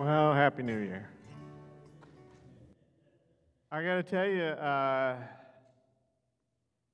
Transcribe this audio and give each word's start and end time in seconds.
Well, 0.00 0.32
Happy 0.32 0.62
New 0.62 0.78
Year. 0.78 1.10
I 3.70 3.82
got 3.82 3.96
to 3.96 4.02
tell 4.02 4.24
you, 4.26 4.44
uh, 4.44 5.16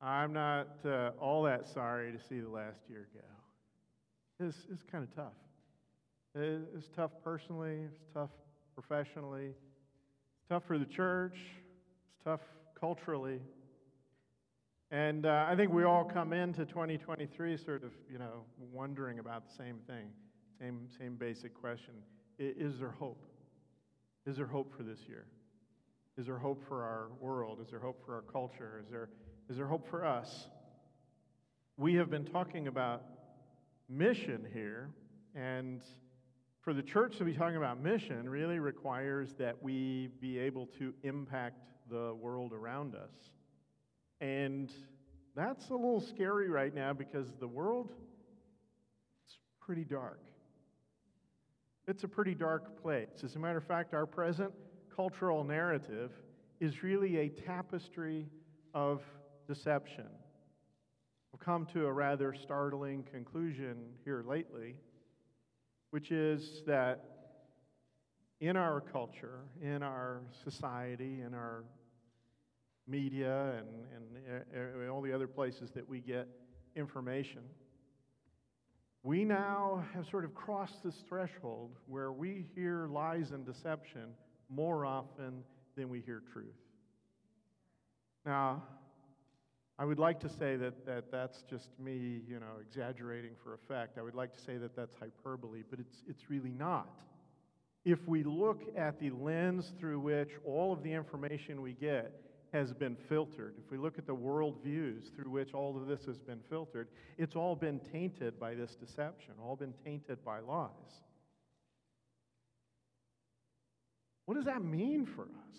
I'm 0.02 0.32
not 0.32 0.66
uh, 0.84 1.12
all 1.20 1.44
that 1.44 1.68
sorry 1.68 2.10
to 2.10 2.18
see 2.18 2.40
the 2.40 2.48
last 2.48 2.80
year 2.90 3.06
go. 3.14 4.44
It's, 4.44 4.56
it's 4.72 4.82
kind 4.90 5.04
of 5.04 5.14
tough. 5.14 5.34
It- 6.34 6.62
It's 6.76 6.88
tough 6.96 7.12
personally, 7.22 7.82
it's 7.86 8.02
tough 8.12 8.30
professionally, 8.74 9.50
it's 9.50 10.48
tough 10.48 10.64
for 10.66 10.76
the 10.76 10.84
church, 10.84 11.36
it's 11.38 12.24
tough 12.24 12.40
culturally. 12.74 13.40
And 14.90 15.26
uh, 15.26 15.46
I 15.48 15.54
think 15.54 15.70
we 15.72 15.84
all 15.84 16.02
come 16.04 16.32
into 16.32 16.64
2023 16.64 17.56
sort 17.56 17.84
of, 17.84 17.92
you 18.10 18.18
know, 18.18 18.42
wondering 18.72 19.20
about 19.20 19.46
the 19.48 19.54
same 19.54 19.76
thing, 19.86 20.08
same, 20.58 20.88
same 20.98 21.14
basic 21.14 21.54
question. 21.54 21.94
Is 22.38 22.78
there 22.78 22.90
hope? 22.90 23.24
Is 24.26 24.36
there 24.36 24.46
hope 24.46 24.74
for 24.76 24.82
this 24.82 24.98
year? 25.08 25.26
Is 26.18 26.26
there 26.26 26.38
hope 26.38 26.62
for 26.68 26.82
our 26.82 27.08
world? 27.20 27.60
Is 27.62 27.70
there 27.70 27.78
hope 27.78 28.04
for 28.04 28.14
our 28.14 28.22
culture? 28.22 28.80
Is 28.84 28.90
there, 28.90 29.08
is 29.48 29.56
there 29.56 29.66
hope 29.66 29.88
for 29.88 30.04
us? 30.04 30.48
We 31.76 31.94
have 31.94 32.10
been 32.10 32.24
talking 32.24 32.68
about 32.68 33.02
mission 33.88 34.46
here, 34.52 34.90
and 35.34 35.82
for 36.62 36.72
the 36.72 36.82
church 36.82 37.18
to 37.18 37.24
be 37.24 37.32
talking 37.32 37.56
about 37.56 37.82
mission 37.82 38.28
really 38.28 38.58
requires 38.58 39.34
that 39.38 39.62
we 39.62 40.08
be 40.20 40.38
able 40.38 40.66
to 40.78 40.94
impact 41.02 41.60
the 41.90 42.14
world 42.14 42.52
around 42.52 42.94
us. 42.94 43.12
And 44.20 44.72
that's 45.34 45.68
a 45.68 45.74
little 45.74 46.00
scary 46.00 46.48
right 46.48 46.74
now 46.74 46.92
because 46.92 47.28
the 47.38 47.46
world 47.46 47.92
is 49.28 49.38
pretty 49.60 49.84
dark. 49.84 50.20
It's 51.88 52.02
a 52.02 52.08
pretty 52.08 52.34
dark 52.34 52.82
place. 52.82 53.22
As 53.22 53.36
a 53.36 53.38
matter 53.38 53.58
of 53.58 53.64
fact, 53.64 53.94
our 53.94 54.06
present 54.06 54.52
cultural 54.94 55.44
narrative 55.44 56.10
is 56.58 56.82
really 56.82 57.18
a 57.18 57.28
tapestry 57.28 58.26
of 58.74 59.02
deception. 59.46 60.06
I've 61.32 61.38
come 61.38 61.64
to 61.74 61.86
a 61.86 61.92
rather 61.92 62.34
startling 62.34 63.04
conclusion 63.04 63.76
here 64.04 64.24
lately, 64.26 64.74
which 65.90 66.10
is 66.10 66.62
that 66.66 67.04
in 68.40 68.56
our 68.56 68.80
culture, 68.80 69.40
in 69.62 69.84
our 69.84 70.22
society, 70.42 71.20
in 71.20 71.34
our 71.34 71.62
media, 72.88 73.58
and, 73.58 73.68
and 73.94 74.82
uh, 74.82 74.86
uh, 74.86 74.92
all 74.92 75.02
the 75.02 75.12
other 75.12 75.28
places 75.28 75.70
that 75.70 75.88
we 75.88 76.00
get 76.00 76.26
information, 76.74 77.42
we 79.06 79.24
now 79.24 79.84
have 79.94 80.04
sort 80.08 80.24
of 80.24 80.34
crossed 80.34 80.82
this 80.82 80.96
threshold 81.08 81.70
where 81.86 82.10
we 82.10 82.44
hear 82.56 82.88
lies 82.88 83.30
and 83.30 83.46
deception 83.46 84.08
more 84.50 84.84
often 84.84 85.44
than 85.76 85.88
we 85.88 86.00
hear 86.00 86.24
truth. 86.32 86.56
Now, 88.24 88.64
I 89.78 89.84
would 89.84 90.00
like 90.00 90.18
to 90.20 90.28
say 90.28 90.56
that, 90.56 90.84
that 90.86 91.12
that's 91.12 91.44
just 91.48 91.68
me, 91.78 92.22
you 92.26 92.40
know, 92.40 92.56
exaggerating 92.60 93.30
for 93.44 93.54
effect. 93.54 93.96
I 93.96 94.02
would 94.02 94.16
like 94.16 94.34
to 94.34 94.40
say 94.40 94.56
that 94.56 94.74
that's 94.74 94.96
hyperbole, 94.96 95.62
but 95.70 95.78
it's, 95.78 96.02
it's 96.08 96.28
really 96.28 96.52
not. 96.52 97.00
If 97.84 98.08
we 98.08 98.24
look 98.24 98.62
at 98.76 98.98
the 98.98 99.10
lens 99.10 99.72
through 99.78 100.00
which 100.00 100.30
all 100.44 100.72
of 100.72 100.82
the 100.82 100.92
information 100.92 101.62
we 101.62 101.74
get 101.74 102.25
has 102.56 102.72
been 102.72 102.96
filtered, 102.96 103.54
if 103.62 103.70
we 103.70 103.76
look 103.76 103.98
at 103.98 104.06
the 104.06 104.14
worldviews 104.14 105.14
through 105.14 105.30
which 105.30 105.52
all 105.52 105.76
of 105.76 105.86
this 105.86 106.06
has 106.06 106.18
been 106.18 106.40
filtered, 106.48 106.88
it's 107.18 107.36
all 107.36 107.54
been 107.54 107.78
tainted 107.78 108.40
by 108.40 108.54
this 108.54 108.74
deception, 108.74 109.34
all 109.42 109.56
been 109.56 109.74
tainted 109.84 110.24
by 110.24 110.40
lies. 110.40 110.70
What 114.24 114.34
does 114.36 114.46
that 114.46 114.64
mean 114.64 115.04
for 115.06 115.22
us? 115.22 115.58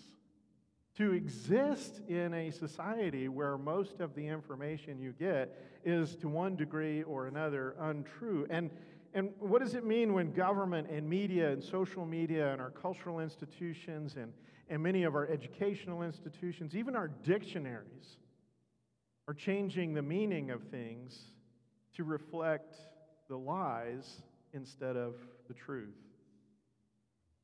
To 0.96 1.12
exist 1.12 2.00
in 2.08 2.34
a 2.34 2.50
society 2.50 3.28
where 3.28 3.56
most 3.56 4.00
of 4.00 4.14
the 4.16 4.26
information 4.26 4.98
you 4.98 5.14
get 5.18 5.56
is 5.84 6.16
to 6.16 6.28
one 6.28 6.56
degree 6.56 7.04
or 7.04 7.28
another 7.28 7.76
untrue. 7.78 8.46
And, 8.50 8.70
and 9.14 9.30
what 9.38 9.62
does 9.62 9.74
it 9.74 9.86
mean 9.86 10.12
when 10.12 10.32
government 10.32 10.90
and 10.90 11.08
media 11.08 11.52
and 11.52 11.62
social 11.62 12.04
media 12.04 12.52
and 12.52 12.60
our 12.60 12.70
cultural 12.70 13.20
institutions 13.20 14.16
and, 14.16 14.32
and 14.68 14.82
many 14.82 15.04
of 15.04 15.14
our 15.14 15.26
educational 15.26 16.02
institutions, 16.02 16.76
even 16.76 16.94
our 16.94 17.08
dictionaries, 17.08 18.18
are 19.26 19.34
changing 19.34 19.94
the 19.94 20.02
meaning 20.02 20.50
of 20.50 20.62
things 20.64 21.32
to 21.94 22.04
reflect 22.04 22.76
the 23.28 23.36
lies 23.36 24.22
instead 24.52 24.96
of 24.96 25.14
the 25.48 25.54
truth? 25.54 25.96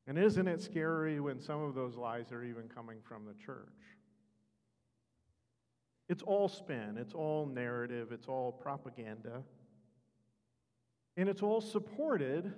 And 0.07 0.17
isn't 0.17 0.47
it 0.47 0.61
scary 0.61 1.19
when 1.19 1.41
some 1.41 1.63
of 1.63 1.73
those 1.73 1.95
lies 1.95 2.31
are 2.31 2.43
even 2.43 2.69
coming 2.69 2.97
from 3.03 3.25
the 3.25 3.33
church? 3.33 3.67
It's 6.07 6.21
all 6.21 6.47
spin, 6.47 6.97
it's 6.97 7.13
all 7.13 7.47
narrative, 7.47 8.11
it's 8.11 8.27
all 8.27 8.51
propaganda. 8.51 9.41
And 11.17 11.27
it's 11.27 11.41
all 11.41 11.61
supported 11.61 12.53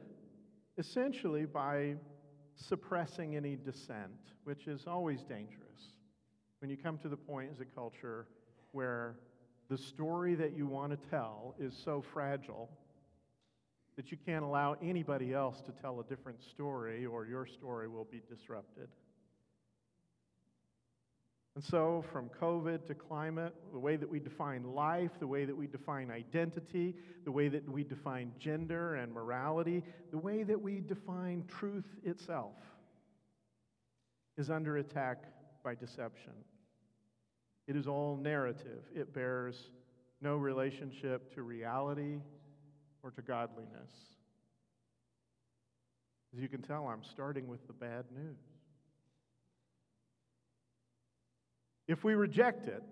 essentially 0.78 1.46
by 1.46 1.96
suppressing 2.58 3.36
any 3.36 3.56
dissent, 3.56 4.34
which 4.44 4.68
is 4.68 4.86
always 4.88 5.24
dangerous. 5.24 5.94
When 6.60 6.70
you 6.70 6.78
come 6.78 6.98
to 7.00 7.10
the 7.10 7.18
point 7.18 7.52
as 7.54 7.60
a 7.60 7.66
culture 7.66 8.28
where 8.72 9.16
the 9.70 9.78
story 9.78 10.36
that 10.36 10.56
you 10.56 10.66
want 10.66 10.92
to 10.92 11.10
tell 11.10 11.56
is 11.60 11.80
so 11.84 12.02
fragile 12.02 12.70
that 13.96 14.12
you 14.12 14.18
can't 14.26 14.44
allow 14.44 14.76
anybody 14.82 15.34
else 15.34 15.62
to 15.62 15.72
tell 15.72 16.00
a 16.00 16.04
different 16.04 16.42
story 16.42 17.06
or 17.06 17.26
your 17.26 17.46
story 17.46 17.88
will 17.88 18.08
be 18.10 18.22
disrupted. 18.30 18.88
And 21.58 21.64
so, 21.64 22.06
from 22.12 22.30
COVID 22.40 22.86
to 22.86 22.94
climate, 22.94 23.52
the 23.74 23.80
way 23.80 23.96
that 23.96 24.08
we 24.08 24.20
define 24.20 24.62
life, 24.76 25.10
the 25.20 25.26
way 25.26 25.44
that 25.44 25.58
we 25.58 25.66
define 25.66 26.12
identity, 26.12 26.94
the 27.26 27.32
way 27.32 27.48
that 27.48 27.68
we 27.68 27.84
define 27.84 28.32
gender 28.38 28.94
and 28.94 29.12
morality, 29.12 29.82
the 30.12 30.20
way 30.20 30.44
that 30.44 30.62
we 30.62 30.82
define 30.82 31.44
truth 31.48 31.96
itself 32.04 32.54
is 34.38 34.52
under 34.52 34.78
attack 34.78 35.24
by 35.64 35.74
deception. 35.74 36.34
It 37.68 37.76
is 37.76 37.88
all 37.88 38.18
narrative, 38.18 38.84
it 38.96 39.12
bears 39.12 39.72
no 40.22 40.36
relationship 40.36 41.34
to 41.34 41.42
reality 41.42 42.20
or 43.02 43.10
to 43.10 43.24
godliness. 43.24 43.90
As 46.36 46.40
you 46.40 46.50
can 46.50 46.62
tell, 46.62 46.86
I'm 46.86 47.04
starting 47.04 47.48
with 47.48 47.66
the 47.66 47.74
bad 47.74 48.06
news. 48.16 48.57
If 51.88 52.04
we 52.04 52.16
reject 52.16 52.68
it, 52.68 52.84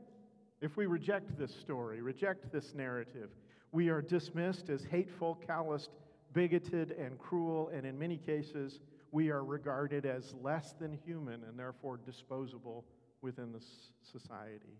if 0.61 0.77
we 0.77 0.85
reject 0.85 1.37
this 1.37 1.53
story, 1.53 2.01
reject 2.01 2.51
this 2.51 2.73
narrative, 2.73 3.29
we 3.71 3.89
are 3.89 4.01
dismissed 4.01 4.69
as 4.69 4.83
hateful, 4.83 5.37
calloused, 5.45 5.91
bigoted, 6.33 6.91
and 6.91 7.19
cruel, 7.19 7.69
and 7.73 7.85
in 7.85 7.99
many 7.99 8.17
cases, 8.17 8.79
we 9.11 9.29
are 9.29 9.43
regarded 9.43 10.05
as 10.05 10.33
less 10.41 10.73
than 10.79 10.97
human 11.05 11.43
and 11.43 11.59
therefore 11.59 11.97
disposable 12.05 12.85
within 13.21 13.51
the 13.51 13.61
society. 14.01 14.79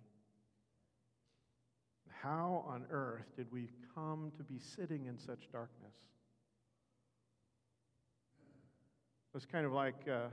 How 2.21 2.63
on 2.67 2.85
earth 2.89 3.25
did 3.35 3.51
we 3.51 3.69
come 3.93 4.31
to 4.37 4.43
be 4.43 4.59
sitting 4.59 5.05
in 5.05 5.17
such 5.17 5.51
darkness? 5.51 5.93
It's 9.35 9.45
kind 9.45 9.65
of 9.65 9.73
like 9.73 10.07
uh, 10.09 10.27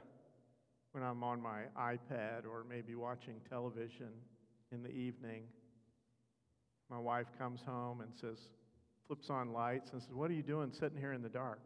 when 0.93 1.03
I'm 1.03 1.25
on 1.25 1.41
my 1.41 1.63
iPad 1.79 2.45
or 2.45 2.65
maybe 2.69 2.95
watching 2.95 3.35
television 3.49 4.11
in 4.71 4.83
the 4.83 4.91
evening. 4.91 5.45
My 6.91 6.99
wife 6.99 7.27
comes 7.39 7.61
home 7.67 8.03
and 8.03 8.11
says, 8.15 8.39
flips 9.07 9.31
on 9.31 9.53
lights 9.53 9.91
and 9.93 10.03
says, 10.03 10.15
What 10.15 10.31
are 10.31 10.35
you 10.35 10.43
doing 10.43 10.73
sitting 10.73 10.99
here 10.99 11.13
in 11.13 11.23
the 11.23 11.29
dark? 11.29 11.61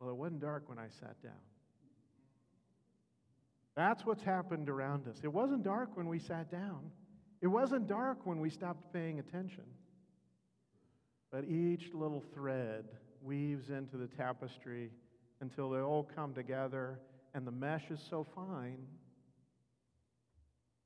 Well, 0.00 0.10
it 0.10 0.16
wasn't 0.16 0.40
dark 0.40 0.68
when 0.68 0.78
I 0.78 0.88
sat 1.00 1.20
down. 1.22 1.32
That's 3.76 4.04
what's 4.04 4.22
happened 4.22 4.68
around 4.68 5.08
us. 5.08 5.20
It 5.22 5.32
wasn't 5.32 5.62
dark 5.62 5.96
when 5.96 6.06
we 6.06 6.18
sat 6.18 6.50
down. 6.50 6.90
It 7.40 7.46
wasn't 7.46 7.88
dark 7.88 8.26
when 8.26 8.38
we 8.40 8.50
stopped 8.50 8.92
paying 8.92 9.18
attention. 9.18 9.64
But 11.30 11.44
each 11.44 11.90
little 11.94 12.22
thread 12.34 12.84
weaves 13.22 13.70
into 13.70 13.96
the 13.96 14.08
tapestry 14.08 14.90
until 15.40 15.70
they 15.70 15.80
all 15.80 16.08
come 16.14 16.34
together 16.34 16.98
and 17.34 17.46
the 17.46 17.52
mesh 17.52 17.84
is 17.90 18.00
so 18.10 18.26
fine 18.34 18.78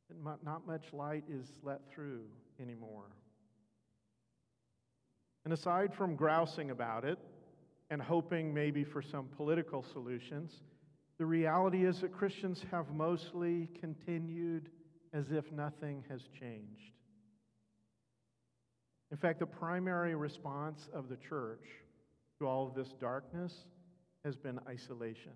that 0.09 0.45
not 0.45 0.67
much 0.67 0.85
light 0.93 1.25
is 1.29 1.53
let 1.63 1.81
through 1.93 2.25
anymore. 2.61 3.11
And 5.45 5.53
aside 5.53 5.95
from 5.95 6.17
grousing 6.17 6.71
about 6.71 7.05
it 7.05 7.19
and 7.91 8.01
hoping 8.01 8.53
maybe 8.53 8.85
for 8.85 9.03
some 9.03 9.27
political 9.37 9.85
solutions, 9.93 10.53
the 11.19 11.27
reality 11.27 11.87
is 11.87 12.01
that 12.01 12.13
Christians 12.13 12.65
have 12.71 12.91
mostly 12.91 13.69
continued 13.81 14.69
as 15.13 15.31
if 15.31 15.51
nothing 15.53 16.05
has 16.09 16.21
changed. 16.39 16.93
In 19.11 19.17
fact, 19.17 19.39
the 19.39 19.47
primary 19.47 20.15
response 20.15 20.89
of 20.93 21.09
the 21.09 21.17
church 21.17 21.65
to 22.39 22.47
all 22.47 22.67
of 22.67 22.75
this 22.75 22.93
darkness 23.01 23.53
has 24.25 24.37
been 24.37 24.59
isolation. 24.69 25.33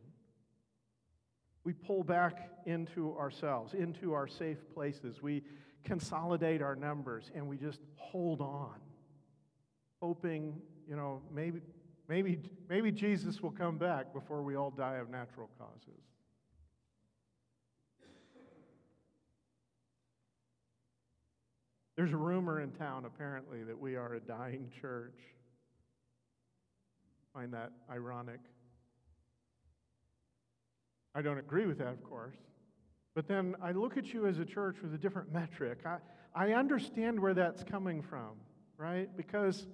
We 1.64 1.72
pull 1.72 2.02
back 2.02 2.50
into 2.66 3.16
ourselves, 3.16 3.74
into 3.74 4.14
our 4.14 4.26
safe 4.26 4.58
places. 4.74 5.22
We 5.22 5.42
consolidate 5.84 6.62
our 6.62 6.76
numbers 6.76 7.30
and 7.34 7.48
we 7.48 7.56
just 7.56 7.80
hold 7.96 8.40
on, 8.40 8.76
hoping, 10.00 10.60
you 10.88 10.96
know, 10.96 11.22
maybe, 11.32 11.60
maybe, 12.08 12.38
maybe 12.68 12.90
Jesus 12.90 13.40
will 13.42 13.50
come 13.50 13.78
back 13.78 14.12
before 14.12 14.42
we 14.42 14.56
all 14.56 14.70
die 14.70 14.96
of 14.96 15.10
natural 15.10 15.48
causes. 15.58 16.00
There's 21.96 22.12
a 22.14 22.16
rumor 22.16 22.62
in 22.62 22.70
town, 22.70 23.04
apparently, 23.04 23.62
that 23.64 23.78
we 23.78 23.94
are 23.96 24.14
a 24.14 24.20
dying 24.20 24.70
church. 24.80 25.18
Find 27.34 27.52
that 27.52 27.72
ironic. 27.90 28.40
I 31.14 31.22
don't 31.22 31.38
agree 31.38 31.66
with 31.66 31.78
that, 31.78 31.88
of 31.88 32.02
course. 32.02 32.36
But 33.14 33.26
then 33.26 33.56
I 33.62 33.72
look 33.72 33.96
at 33.96 34.12
you 34.12 34.26
as 34.26 34.38
a 34.38 34.44
church 34.44 34.76
with 34.82 34.94
a 34.94 34.98
different 34.98 35.32
metric. 35.32 35.80
I, 35.84 35.98
I 36.34 36.52
understand 36.52 37.18
where 37.18 37.34
that's 37.34 37.64
coming 37.64 38.02
from, 38.02 38.36
right? 38.76 39.08
Because 39.16 39.66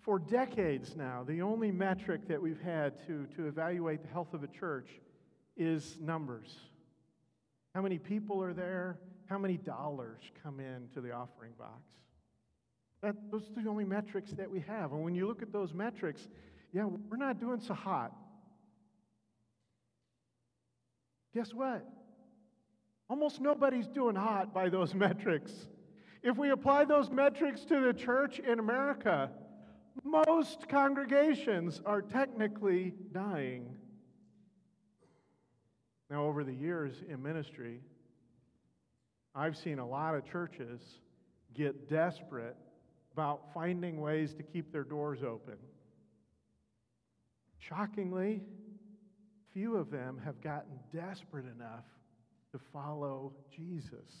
for 0.00 0.18
decades 0.18 0.96
now, 0.96 1.24
the 1.26 1.42
only 1.42 1.70
metric 1.70 2.26
that 2.28 2.40
we've 2.40 2.60
had 2.60 2.98
to, 3.06 3.26
to 3.36 3.46
evaluate 3.46 4.02
the 4.02 4.08
health 4.08 4.34
of 4.34 4.42
a 4.42 4.48
church 4.48 4.88
is 5.56 5.98
numbers. 6.00 6.56
How 7.74 7.82
many 7.82 7.98
people 7.98 8.42
are 8.42 8.52
there? 8.52 8.98
How 9.26 9.38
many 9.38 9.56
dollars 9.56 10.22
come 10.42 10.58
into 10.58 11.00
the 11.00 11.12
offering 11.12 11.52
box? 11.58 11.82
That, 13.02 13.14
those 13.30 13.42
are 13.50 13.62
the 13.62 13.68
only 13.68 13.84
metrics 13.84 14.32
that 14.32 14.50
we 14.50 14.60
have. 14.60 14.92
And 14.92 15.04
when 15.04 15.14
you 15.14 15.28
look 15.28 15.42
at 15.42 15.52
those 15.52 15.72
metrics, 15.72 16.26
yeah, 16.72 16.84
we're 16.84 17.16
not 17.16 17.38
doing 17.38 17.60
so 17.60 17.74
hot. 17.74 18.12
Guess 21.38 21.54
what? 21.54 21.86
Almost 23.08 23.40
nobody's 23.40 23.86
doing 23.86 24.16
hot 24.16 24.52
by 24.52 24.68
those 24.68 24.92
metrics. 25.06 25.52
If 26.20 26.36
we 26.36 26.50
apply 26.50 26.84
those 26.84 27.10
metrics 27.10 27.64
to 27.66 27.80
the 27.80 27.92
church 27.92 28.40
in 28.40 28.58
America, 28.58 29.30
most 30.02 30.68
congregations 30.68 31.80
are 31.86 32.02
technically 32.02 32.92
dying. 33.12 33.76
Now, 36.10 36.24
over 36.24 36.42
the 36.42 36.52
years 36.52 37.04
in 37.08 37.22
ministry, 37.22 37.82
I've 39.32 39.56
seen 39.56 39.78
a 39.78 39.86
lot 39.86 40.16
of 40.16 40.28
churches 40.28 40.80
get 41.54 41.88
desperate 41.88 42.56
about 43.12 43.54
finding 43.54 44.00
ways 44.00 44.34
to 44.34 44.42
keep 44.42 44.72
their 44.72 44.82
doors 44.82 45.22
open. 45.22 45.58
Shockingly, 47.60 48.42
few 49.58 49.76
of 49.76 49.90
them 49.90 50.20
have 50.24 50.40
gotten 50.40 50.78
desperate 50.94 51.44
enough 51.44 51.84
to 52.52 52.60
follow 52.72 53.32
Jesus. 53.50 54.14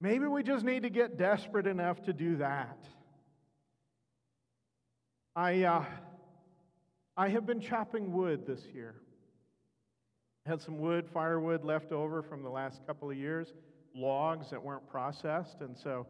Maybe 0.00 0.26
we 0.26 0.42
just 0.42 0.64
need 0.64 0.82
to 0.82 0.90
get 0.90 1.16
desperate 1.16 1.68
enough 1.68 2.02
to 2.06 2.12
do 2.12 2.38
that. 2.38 2.76
I, 5.36 5.62
uh, 5.62 5.84
I 7.16 7.28
have 7.28 7.46
been 7.46 7.60
chopping 7.60 8.12
wood 8.12 8.44
this 8.44 8.62
year. 8.74 8.96
Had 10.44 10.60
some 10.60 10.80
wood, 10.80 11.08
firewood 11.14 11.62
left 11.62 11.92
over 11.92 12.24
from 12.24 12.42
the 12.42 12.50
last 12.50 12.84
couple 12.84 13.08
of 13.08 13.16
years, 13.16 13.52
logs 13.94 14.50
that 14.50 14.60
weren't 14.60 14.88
processed, 14.88 15.60
and 15.60 15.78
so 15.78 16.04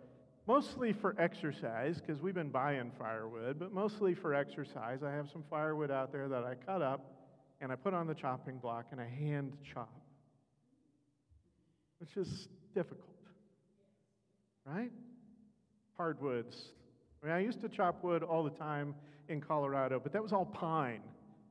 mostly 0.46 0.92
for 0.92 1.14
exercise, 1.18 2.00
because 2.00 2.20
we've 2.20 2.34
been 2.34 2.50
buying 2.50 2.90
firewood, 2.98 3.58
but 3.58 3.72
mostly 3.72 4.14
for 4.14 4.34
exercise. 4.34 5.02
I 5.02 5.12
have 5.12 5.30
some 5.30 5.44
firewood 5.48 5.90
out 5.90 6.12
there 6.12 6.28
that 6.28 6.44
I 6.44 6.54
cut 6.54 6.82
up 6.82 7.12
and 7.60 7.70
I 7.70 7.76
put 7.76 7.94
on 7.94 8.06
the 8.06 8.14
chopping 8.14 8.58
block 8.58 8.86
and 8.90 9.00
I 9.00 9.06
hand 9.06 9.56
chop, 9.62 10.00
which 11.98 12.16
is 12.16 12.48
difficult, 12.74 13.06
right? 14.66 14.90
Hardwoods. 15.96 16.72
I 17.22 17.26
mean, 17.26 17.34
I 17.34 17.38
used 17.38 17.60
to 17.60 17.68
chop 17.68 18.02
wood 18.02 18.24
all 18.24 18.42
the 18.42 18.50
time 18.50 18.94
in 19.28 19.40
Colorado, 19.40 20.00
but 20.00 20.12
that 20.12 20.22
was 20.22 20.32
all 20.32 20.46
pine. 20.46 21.02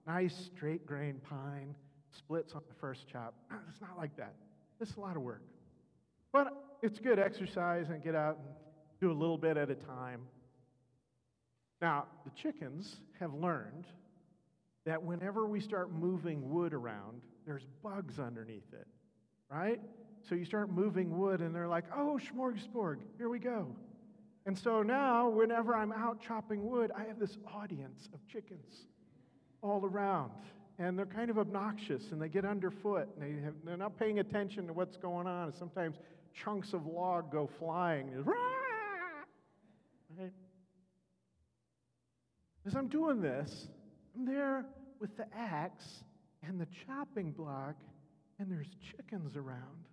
Nice 0.05 0.49
straight 0.53 0.85
grain 0.85 1.21
pine, 1.29 1.75
splits 2.11 2.53
on 2.53 2.61
the 2.67 2.75
first 2.75 3.07
chop. 3.07 3.33
It's 3.69 3.79
not 3.79 3.97
like 3.97 4.15
that. 4.17 4.33
It's 4.81 4.95
a 4.95 4.99
lot 4.99 5.15
of 5.15 5.21
work. 5.21 5.43
But 6.33 6.51
it's 6.81 6.99
good 6.99 7.19
exercise 7.19 7.87
and 7.89 8.03
get 8.03 8.15
out 8.15 8.37
and 8.37 8.47
do 9.01 9.11
a 9.11 9.13
little 9.13 9.37
bit 9.37 9.57
at 9.57 9.69
a 9.71 9.75
time. 9.75 10.21
Now, 11.81 12.05
the 12.23 12.29
chickens 12.31 12.97
have 13.19 13.33
learned 13.33 13.87
that 14.85 15.01
whenever 15.01 15.47
we 15.47 15.59
start 15.59 15.91
moving 15.91 16.51
wood 16.51 16.73
around, 16.73 17.21
there's 17.45 17.65
bugs 17.83 18.19
underneath 18.19 18.71
it, 18.71 18.87
right? 19.49 19.81
So 20.29 20.35
you 20.35 20.45
start 20.45 20.71
moving 20.71 21.17
wood, 21.17 21.41
and 21.41 21.53
they're 21.53 21.67
like, 21.67 21.85
oh, 21.95 22.19
smorgasbord, 22.31 22.99
here 23.17 23.29
we 23.29 23.39
go. 23.39 23.75
And 24.45 24.57
so 24.57 24.83
now, 24.83 25.29
whenever 25.29 25.75
I'm 25.75 25.91
out 25.91 26.21
chopping 26.21 26.69
wood, 26.69 26.91
I 26.95 27.03
have 27.05 27.19
this 27.19 27.37
audience 27.51 28.09
of 28.13 28.19
chickens 28.27 28.85
all 29.63 29.83
around. 29.83 30.31
And 30.77 30.97
they're 30.97 31.05
kind 31.07 31.29
of 31.31 31.39
obnoxious, 31.39 32.11
and 32.11 32.21
they 32.21 32.29
get 32.29 32.45
underfoot, 32.45 33.09
and 33.15 33.23
they 33.23 33.43
have, 33.43 33.53
they're 33.63 33.77
not 33.77 33.97
paying 33.97 34.19
attention 34.19 34.67
to 34.67 34.73
what's 34.73 34.97
going 34.97 35.25
on. 35.25 35.47
And 35.47 35.55
sometimes 35.55 35.97
chunks 36.33 36.73
of 36.73 36.85
log 36.85 37.31
go 37.31 37.49
flying 37.59 38.09
Right? 40.19 40.31
As 42.65 42.75
I'm 42.75 42.87
doing 42.87 43.21
this, 43.21 43.67
I'm 44.15 44.25
there 44.25 44.65
with 44.99 45.15
the 45.17 45.25
axe 45.35 46.03
and 46.47 46.59
the 46.59 46.67
chopping 46.85 47.31
block, 47.31 47.75
and 48.39 48.51
there's 48.51 48.69
chickens 48.91 49.35
around. 49.35 49.87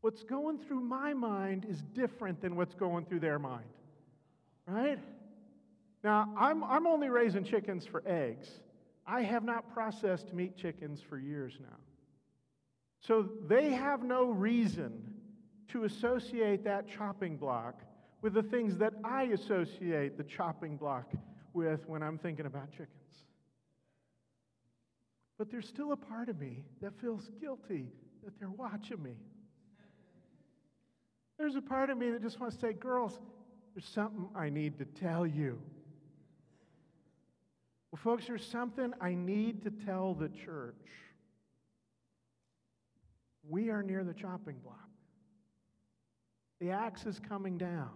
What's 0.00 0.22
going 0.22 0.58
through 0.58 0.80
my 0.80 1.12
mind 1.12 1.66
is 1.68 1.82
different 1.94 2.40
than 2.40 2.56
what's 2.56 2.74
going 2.74 3.04
through 3.04 3.20
their 3.20 3.38
mind. 3.38 3.64
Right? 4.66 4.98
Now, 6.02 6.32
I'm, 6.36 6.64
I'm 6.64 6.86
only 6.86 7.08
raising 7.08 7.44
chickens 7.44 7.84
for 7.84 8.02
eggs. 8.06 8.48
I 9.06 9.22
have 9.22 9.44
not 9.44 9.72
processed 9.72 10.32
meat 10.32 10.56
chickens 10.56 11.00
for 11.00 11.18
years 11.18 11.58
now. 11.60 11.76
So 13.00 13.28
they 13.46 13.70
have 13.70 14.02
no 14.02 14.30
reason 14.30 15.14
to 15.68 15.84
associate 15.84 16.64
that 16.64 16.86
chopping 16.88 17.36
block 17.36 17.80
with 18.22 18.34
the 18.34 18.42
things 18.42 18.76
that 18.78 18.94
I 19.04 19.24
associate 19.24 20.16
the 20.16 20.24
chopping 20.24 20.76
block 20.76 21.12
with 21.52 21.86
when 21.86 22.02
I'm 22.02 22.18
thinking 22.18 22.46
about 22.46 22.70
chickens. 22.70 23.24
But 25.38 25.50
there's 25.50 25.66
still 25.66 25.92
a 25.92 25.96
part 25.96 26.28
of 26.28 26.38
me 26.38 26.64
that 26.82 26.98
feels 27.00 27.30
guilty 27.40 27.88
that 28.24 28.38
they're 28.38 28.50
watching 28.50 29.02
me. 29.02 29.16
There's 31.38 31.56
a 31.56 31.62
part 31.62 31.88
of 31.88 31.96
me 31.96 32.10
that 32.10 32.20
just 32.20 32.38
wants 32.38 32.56
to 32.56 32.60
say, 32.60 32.72
girls, 32.74 33.18
there's 33.74 33.86
something 33.86 34.28
I 34.36 34.50
need 34.50 34.78
to 34.78 34.84
tell 34.84 35.26
you. 35.26 35.58
Well, 37.90 38.00
folks, 38.02 38.26
there's 38.26 38.44
something 38.44 38.92
I 39.00 39.14
need 39.14 39.62
to 39.62 39.70
tell 39.70 40.14
the 40.14 40.28
church. 40.28 40.74
We 43.48 43.70
are 43.70 43.82
near 43.82 44.04
the 44.04 44.12
chopping 44.12 44.56
block. 44.62 44.76
The 46.60 46.70
axe 46.70 47.06
is 47.06 47.18
coming 47.18 47.56
down. 47.56 47.90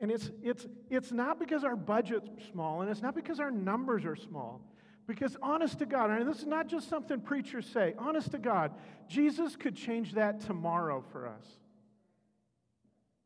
And 0.00 0.10
it's, 0.10 0.30
it's, 0.42 0.66
it's 0.90 1.10
not 1.10 1.40
because 1.40 1.64
our 1.64 1.76
budget's 1.76 2.28
small, 2.52 2.82
and 2.82 2.90
it's 2.90 3.02
not 3.02 3.14
because 3.14 3.40
our 3.40 3.50
numbers 3.50 4.04
are 4.04 4.16
small. 4.16 4.60
Because 5.06 5.36
honest 5.42 5.78
to 5.78 5.86
God, 5.86 6.10
and 6.10 6.28
this 6.28 6.38
is 6.38 6.46
not 6.46 6.68
just 6.68 6.88
something 6.88 7.20
preachers 7.20 7.66
say, 7.66 7.94
honest 7.98 8.30
to 8.32 8.38
God, 8.38 8.72
Jesus 9.08 9.56
could 9.56 9.74
change 9.74 10.12
that 10.12 10.40
tomorrow 10.42 11.02
for 11.12 11.26
us. 11.26 11.46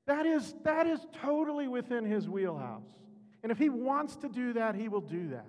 That 0.06 0.26
is, 0.26 0.54
that 0.64 0.86
is 0.86 1.00
totally 1.20 1.68
within 1.68 2.04
his 2.04 2.28
wheelhouse. 2.28 2.86
And 3.42 3.50
if 3.50 3.58
he 3.58 3.68
wants 3.68 4.16
to 4.16 4.28
do 4.28 4.52
that, 4.54 4.74
he 4.74 4.88
will 4.88 5.00
do 5.00 5.28
that. 5.28 5.46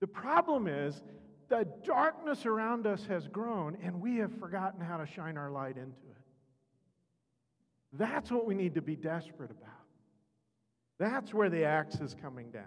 The 0.00 0.06
problem 0.06 0.66
is 0.66 1.02
the 1.48 1.66
darkness 1.84 2.46
around 2.46 2.86
us 2.86 3.04
has 3.06 3.28
grown, 3.28 3.76
and 3.82 4.00
we 4.00 4.16
have 4.16 4.32
forgotten 4.38 4.80
how 4.80 4.96
to 4.96 5.06
shine 5.06 5.36
our 5.36 5.50
light 5.50 5.76
into 5.76 5.88
it. 5.88 6.22
That's 7.92 8.30
what 8.30 8.46
we 8.46 8.54
need 8.54 8.74
to 8.74 8.82
be 8.82 8.96
desperate 8.96 9.50
about. 9.50 9.77
That's 10.98 11.32
where 11.32 11.48
the 11.48 11.64
axe 11.64 11.96
is 11.96 12.14
coming 12.20 12.50
down. 12.50 12.64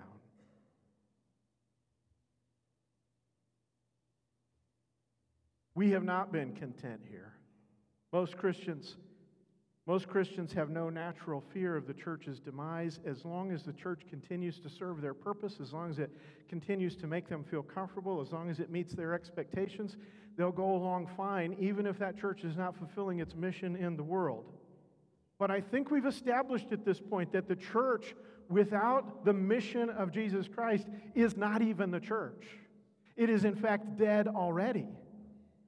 We 5.76 5.92
have 5.92 6.04
not 6.04 6.32
been 6.32 6.54
content 6.54 7.02
here. 7.10 7.34
Most 8.12 8.38
Christians 8.38 8.98
most 9.88 10.08
Christians 10.08 10.54
have 10.54 10.70
no 10.70 10.90
natural 10.90 11.44
fear 11.54 11.76
of 11.76 11.88
the 11.88 11.94
church's 11.94 12.40
demise 12.40 13.00
as 13.04 13.26
long 13.26 13.52
as 13.52 13.64
the 13.64 13.74
church 13.74 14.04
continues 14.08 14.60
to 14.60 14.70
serve 14.70 15.02
their 15.02 15.16
purpose, 15.16 15.58
as 15.60 15.74
long 15.74 15.90
as 15.90 15.98
it 15.98 16.12
continues 16.48 16.96
to 16.98 17.08
make 17.08 17.28
them 17.28 17.44
feel 17.44 17.64
comfortable, 17.64 18.22
as 18.22 18.32
long 18.32 18.50
as 18.50 18.60
it 18.60 18.70
meets 18.70 18.94
their 18.94 19.14
expectations, 19.14 19.98
they'll 20.38 20.52
go 20.52 20.76
along 20.76 21.10
fine, 21.18 21.58
even 21.60 21.88
if 21.88 21.98
that 21.98 22.18
church 22.18 22.44
is 22.44 22.56
not 22.56 22.78
fulfilling 22.78 23.20
its 23.20 23.36
mission 23.36 23.76
in 23.76 23.98
the 23.98 24.04
world. 24.04 24.54
But 25.42 25.50
I 25.50 25.60
think 25.60 25.90
we've 25.90 26.06
established 26.06 26.72
at 26.72 26.86
this 26.86 27.00
point 27.00 27.32
that 27.32 27.48
the 27.48 27.56
church 27.56 28.14
without 28.48 29.26
the 29.26 29.34
mission 29.34 29.90
of 29.90 30.12
Jesus 30.12 30.48
Christ 30.48 30.86
is 31.16 31.36
not 31.36 31.64
even 31.64 31.90
the 31.90 32.00
church. 32.00 32.46
It 33.18 33.28
is, 33.28 33.44
in 33.44 33.56
fact, 33.56 33.98
dead 33.98 34.28
already. 34.28 34.86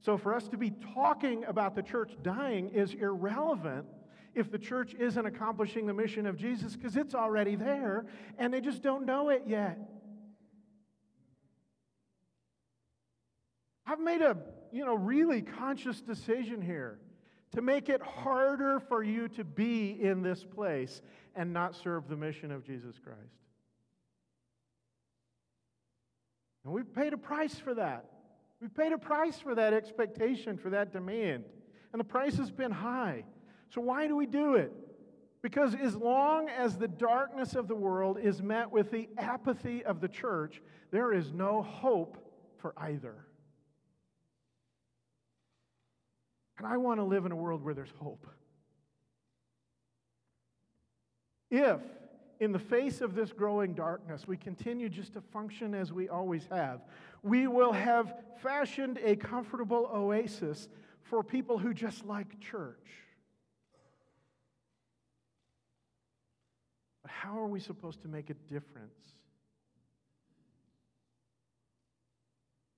So, 0.01 0.15
for 0.15 0.35
us 0.35 0.47
to 0.49 0.57
be 0.57 0.73
talking 0.93 1.43
about 1.45 1.73
the 1.73 1.81
church 1.81 2.11
dying 2.21 2.69
is 2.69 2.93
irrelevant 2.93 3.87
if 4.35 4.51
the 4.51 4.59
church 4.59 4.93
isn't 4.93 5.25
accomplishing 5.25 5.87
the 5.87 5.93
mission 5.95 6.27
of 6.27 6.37
Jesus 6.37 6.75
because 6.75 6.95
it's 6.95 7.15
already 7.15 7.55
there 7.55 8.05
and 8.37 8.53
they 8.53 8.61
just 8.61 8.83
don't 8.83 9.07
know 9.07 9.29
it 9.29 9.45
yet. 9.47 9.79
I've 13.87 13.99
made 13.99 14.21
a, 14.21 14.37
you 14.71 14.85
know, 14.85 14.93
really 14.93 15.41
conscious 15.41 15.99
decision 15.99 16.61
here 16.61 16.99
to 17.53 17.61
make 17.61 17.89
it 17.89 18.01
harder 18.01 18.79
for 18.79 19.03
you 19.03 19.27
to 19.29 19.43
be 19.43 19.91
in 20.01 20.21
this 20.21 20.43
place 20.43 21.01
and 21.35 21.53
not 21.53 21.75
serve 21.75 22.07
the 22.07 22.15
mission 22.15 22.51
of 22.51 22.65
Jesus 22.65 22.95
Christ. 23.03 23.19
And 26.63 26.73
we've 26.73 26.93
paid 26.93 27.13
a 27.13 27.17
price 27.17 27.55
for 27.55 27.73
that. 27.75 28.05
We've 28.61 28.73
paid 28.73 28.93
a 28.93 28.97
price 28.97 29.39
for 29.39 29.55
that 29.55 29.73
expectation, 29.73 30.57
for 30.57 30.69
that 30.69 30.93
demand. 30.93 31.43
And 31.91 31.99
the 31.99 32.05
price 32.05 32.37
has 32.37 32.49
been 32.49 32.71
high. 32.71 33.25
So, 33.69 33.81
why 33.81 34.07
do 34.07 34.15
we 34.15 34.25
do 34.25 34.55
it? 34.55 34.71
Because 35.41 35.75
as 35.75 35.95
long 35.95 36.47
as 36.47 36.77
the 36.77 36.87
darkness 36.87 37.53
of 37.53 37.67
the 37.67 37.75
world 37.75 38.17
is 38.17 38.41
met 38.41 38.71
with 38.71 38.91
the 38.91 39.09
apathy 39.17 39.83
of 39.83 39.99
the 39.99 40.07
church, 40.07 40.61
there 40.91 41.11
is 41.11 41.33
no 41.33 41.61
hope 41.61 42.17
for 42.57 42.73
either. 42.77 43.25
And 46.57 46.67
I 46.67 46.77
want 46.77 46.99
to 46.99 47.03
live 47.03 47.25
in 47.25 47.31
a 47.31 47.35
world 47.35 47.63
where 47.63 47.73
there's 47.73 47.93
hope. 47.99 48.27
If, 51.49 51.81
in 52.39 52.51
the 52.51 52.59
face 52.59 53.01
of 53.01 53.15
this 53.15 53.31
growing 53.31 53.73
darkness, 53.73 54.27
we 54.27 54.37
continue 54.37 54.89
just 54.89 55.13
to 55.13 55.21
function 55.21 55.73
as 55.73 55.93
we 55.93 56.09
always 56.09 56.47
have, 56.49 56.81
we 57.21 57.47
will 57.47 57.71
have 57.71 58.13
fashioned 58.41 58.99
a 59.03 59.15
comfortable 59.15 59.89
oasis 59.93 60.67
for 61.03 61.23
people 61.23 61.57
who 61.57 61.73
just 61.73 62.05
like 62.05 62.39
church. 62.39 62.89
But 67.03 67.11
how 67.11 67.37
are 67.37 67.47
we 67.47 67.59
supposed 67.59 68.01
to 68.01 68.07
make 68.07 68.29
a 68.29 68.35
difference? 68.51 69.13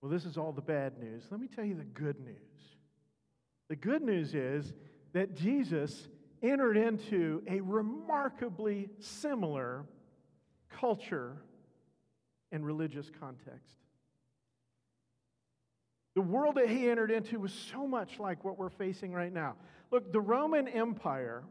Well, 0.01 0.11
this 0.11 0.25
is 0.25 0.37
all 0.37 0.51
the 0.51 0.61
bad 0.61 0.99
news. 0.99 1.23
Let 1.31 1.39
me 1.39 1.47
tell 1.47 1.65
you 1.65 1.75
the 1.75 1.83
good 1.83 2.19
news. 2.19 2.74
The 3.69 3.75
good 3.75 4.01
news 4.01 4.35
is 4.35 4.73
that 5.13 5.35
Jesus 5.35 6.07
entered 6.43 6.77
into 6.77 7.41
a 7.47 7.61
remarkably 7.61 8.89
similar 8.99 9.85
culture 10.69 11.37
and 12.51 12.65
religious 12.65 13.09
context. 13.19 13.77
The 16.15 16.21
world 16.21 16.55
that 16.55 16.69
he 16.69 16.89
entered 16.89 17.11
into 17.11 17.39
was 17.39 17.51
so 17.51 17.85
much 17.85 18.19
like 18.19 18.45
what 18.45 18.57
we're 18.57 18.69
facing 18.69 19.13
right 19.13 19.33
now. 19.33 19.55
Look, 19.91 20.13
the 20.13 20.21
Roman 20.21 20.67
Empire, 20.67 21.43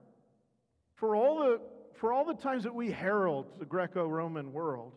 for 0.95 1.15
all 1.15 1.41
the, 1.41 1.61
for 1.95 2.13
all 2.13 2.25
the 2.25 2.35
times 2.35 2.65
that 2.65 2.75
we 2.75 2.91
herald 2.91 3.47
the 3.59 3.67
Greco 3.67 4.07
Roman 4.07 4.53
world, 4.53 4.93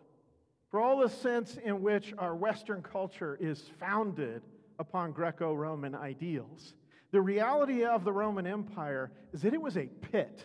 for 0.69 0.81
all 0.81 0.99
the 0.99 1.09
sense 1.09 1.57
in 1.63 1.81
which 1.81 2.13
our 2.17 2.35
Western 2.35 2.81
culture 2.81 3.37
is 3.41 3.69
founded 3.79 4.41
upon 4.79 5.11
Greco 5.11 5.53
Roman 5.53 5.95
ideals, 5.95 6.73
the 7.11 7.21
reality 7.21 7.85
of 7.85 8.03
the 8.03 8.11
Roman 8.11 8.45
Empire 8.45 9.11
is 9.33 9.41
that 9.41 9.53
it 9.53 9.61
was 9.61 9.77
a 9.77 9.87
pit. 9.87 10.43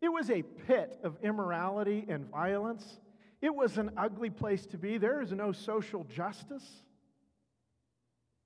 It 0.00 0.08
was 0.08 0.30
a 0.30 0.42
pit 0.42 0.98
of 1.02 1.16
immorality 1.22 2.04
and 2.08 2.30
violence. 2.30 3.00
It 3.40 3.54
was 3.54 3.78
an 3.78 3.90
ugly 3.96 4.30
place 4.30 4.66
to 4.66 4.78
be. 4.78 4.98
There 4.98 5.20
is 5.20 5.32
no 5.32 5.52
social 5.52 6.04
justice. 6.04 6.64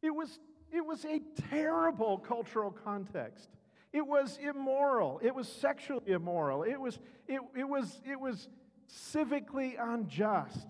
It 0.02 0.10
was, 0.10 0.38
it 0.72 0.84
was 0.84 1.04
a 1.04 1.20
terrible 1.50 2.18
cultural 2.18 2.70
context. 2.70 3.48
It 3.92 4.06
was 4.06 4.38
immoral. 4.40 5.20
It 5.22 5.34
was 5.34 5.48
sexually 5.48 6.02
immoral. 6.06 6.62
It 6.62 6.80
was, 6.80 6.98
it, 7.28 7.40
it 7.56 7.68
was, 7.68 8.00
it 8.08 8.18
was 8.18 8.48
civically 8.88 9.74
unjust. 9.78 10.66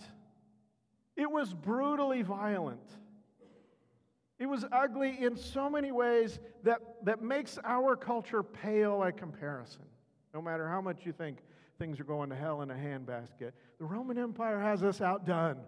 It 1.16 1.30
was 1.30 1.52
brutally 1.52 2.22
violent. 2.22 2.88
It 4.40 4.48
was 4.48 4.64
ugly 4.72 5.22
in 5.22 5.36
so 5.36 5.68
many 5.68 5.92
ways 5.92 6.40
that, 6.64 6.80
that 7.04 7.20
makes 7.20 7.58
our 7.62 7.94
culture 7.94 8.42
pale 8.42 8.98
by 8.98 9.10
comparison. 9.10 9.82
No 10.32 10.40
matter 10.40 10.66
how 10.66 10.80
much 10.80 11.04
you 11.04 11.12
think 11.12 11.40
things 11.78 12.00
are 12.00 12.04
going 12.04 12.30
to 12.30 12.36
hell 12.36 12.62
in 12.62 12.70
a 12.70 12.74
handbasket, 12.74 13.52
the 13.78 13.84
Roman 13.84 14.16
Empire 14.16 14.58
has 14.58 14.82
us 14.82 15.02
outdone. 15.02 15.58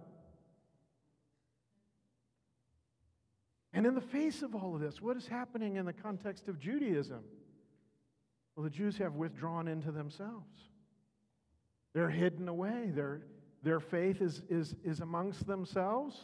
And 3.74 3.86
in 3.86 3.94
the 3.94 4.00
face 4.00 4.40
of 4.40 4.54
all 4.54 4.74
of 4.74 4.80
this, 4.80 5.02
what 5.02 5.18
is 5.18 5.26
happening 5.26 5.76
in 5.76 5.84
the 5.84 5.92
context 5.92 6.48
of 6.48 6.58
Judaism? 6.58 7.24
Well, 8.56 8.64
the 8.64 8.70
Jews 8.70 8.96
have 8.96 9.16
withdrawn 9.16 9.68
into 9.68 9.92
themselves. 9.92 10.70
They're 11.92 12.08
hidden 12.08 12.48
away. 12.48 12.90
Their, 12.94 13.20
their 13.62 13.80
faith 13.80 14.22
is, 14.22 14.40
is, 14.48 14.74
is 14.82 15.00
amongst 15.00 15.46
themselves. 15.46 16.18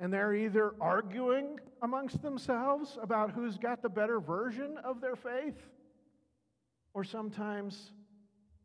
And 0.00 0.12
they're 0.12 0.34
either 0.34 0.74
arguing 0.80 1.58
amongst 1.82 2.22
themselves 2.22 2.98
about 3.02 3.32
who's 3.32 3.58
got 3.58 3.82
the 3.82 3.88
better 3.88 4.20
version 4.20 4.78
of 4.84 5.00
their 5.00 5.16
faith, 5.16 5.56
or 6.94 7.02
sometimes 7.04 7.92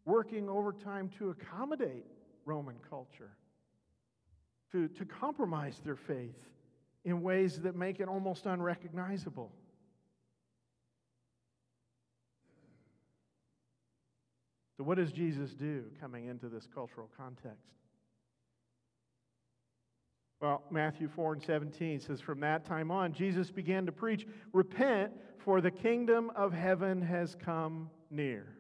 working 0.06 0.50
overtime 0.50 1.10
to 1.18 1.30
accommodate 1.30 2.06
Roman 2.46 2.76
culture, 2.90 3.32
to, 4.72 4.88
to 4.90 5.06
compromise 5.06 5.82
their 5.84 5.96
faith 5.96 6.50
in 7.06 7.22
ways 7.22 7.60
that 7.62 7.76
make 7.76 8.00
it 8.00 8.08
almost 8.08 8.46
unrecognizable. 8.46 9.52
So, 14.78 14.84
what 14.84 14.98
does 14.98 15.12
Jesus 15.12 15.54
do 15.54 15.84
coming 16.02 16.26
into 16.26 16.50
this 16.50 16.68
cultural 16.74 17.10
context? 17.16 17.83
Well, 20.44 20.62
Matthew 20.70 21.08
4 21.08 21.36
and 21.36 21.42
17 21.42 22.02
says, 22.02 22.20
From 22.20 22.42
that 22.42 22.66
time 22.66 22.92
on, 22.92 23.14
Jesus 23.14 23.50
began 23.50 23.86
to 23.86 23.94
preach, 23.94 24.28
Repent, 24.52 25.14
for 25.38 25.62
the 25.62 25.72
kingdom 25.72 26.34
of 26.36 26.52
heaven 26.52 27.02
has 27.02 27.34
come 27.34 27.90
near. 28.12 28.58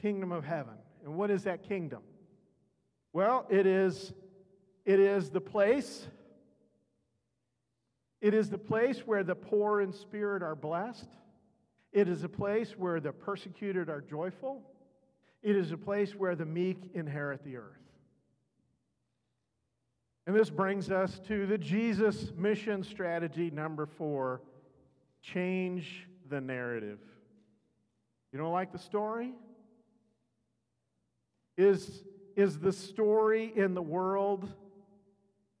Kingdom 0.00 0.32
of 0.32 0.46
heaven. 0.46 0.76
And 1.04 1.14
what 1.14 1.30
is 1.30 1.44
that 1.44 1.68
kingdom? 1.68 2.00
Well, 3.12 3.46
it 3.50 3.66
is, 3.66 4.14
it 4.86 4.98
is 4.98 5.28
the 5.28 5.42
place. 5.42 6.06
It 8.22 8.32
is 8.32 8.48
the 8.48 8.56
place 8.56 9.00
where 9.00 9.22
the 9.22 9.34
poor 9.34 9.82
in 9.82 9.92
spirit 9.92 10.42
are 10.42 10.56
blessed. 10.56 11.10
It 11.92 12.08
is 12.08 12.24
a 12.24 12.30
place 12.30 12.78
where 12.78 12.98
the 12.98 13.12
persecuted 13.12 13.90
are 13.90 14.00
joyful. 14.00 14.62
It 15.42 15.54
is 15.54 15.70
a 15.70 15.76
place 15.76 16.14
where 16.14 16.34
the 16.34 16.46
meek 16.46 16.78
inherit 16.94 17.44
the 17.44 17.58
earth. 17.58 17.91
And 20.26 20.36
this 20.36 20.50
brings 20.50 20.90
us 20.90 21.20
to 21.26 21.46
the 21.46 21.58
Jesus 21.58 22.32
mission 22.36 22.84
strategy 22.84 23.50
number 23.50 23.86
four 23.86 24.40
change 25.20 26.06
the 26.28 26.40
narrative. 26.40 26.98
You 28.32 28.38
don't 28.38 28.52
like 28.52 28.72
the 28.72 28.78
story? 28.78 29.32
Is, 31.58 32.04
is 32.36 32.58
the 32.58 32.72
story 32.72 33.52
in 33.54 33.74
the 33.74 33.82
world, 33.82 34.48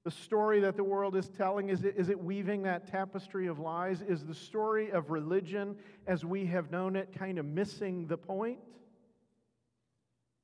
the 0.04 0.10
story 0.10 0.60
that 0.60 0.76
the 0.76 0.84
world 0.84 1.16
is 1.16 1.28
telling, 1.28 1.68
is 1.68 1.84
it, 1.84 1.94
is 1.96 2.08
it 2.08 2.18
weaving 2.18 2.62
that 2.62 2.86
tapestry 2.86 3.46
of 3.46 3.58
lies? 3.58 4.00
Is 4.02 4.24
the 4.24 4.34
story 4.34 4.90
of 4.90 5.10
religion 5.10 5.76
as 6.06 6.24
we 6.24 6.46
have 6.46 6.70
known 6.70 6.96
it 6.96 7.12
kind 7.16 7.38
of 7.38 7.44
missing 7.44 8.06
the 8.06 8.16
point? 8.16 8.58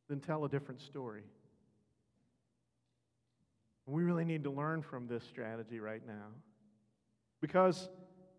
Then 0.09 0.21
tell 0.21 0.45
a 0.45 0.49
different 0.49 0.81
story. 0.81 1.23
We 3.88 4.02
really 4.02 4.26
need 4.26 4.45
to 4.45 4.50
learn 4.50 4.83
from 4.83 5.07
this 5.09 5.25
strategy 5.25 5.80
right 5.80 6.02
now. 6.07 6.26
Because, 7.40 7.88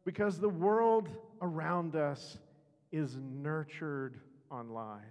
because 0.05 0.39
the 0.39 0.49
world 0.49 1.09
around 1.41 1.95
us 1.95 2.37
is 2.91 3.17
nurtured 3.17 4.19
on 4.51 4.69
lies. 4.69 5.01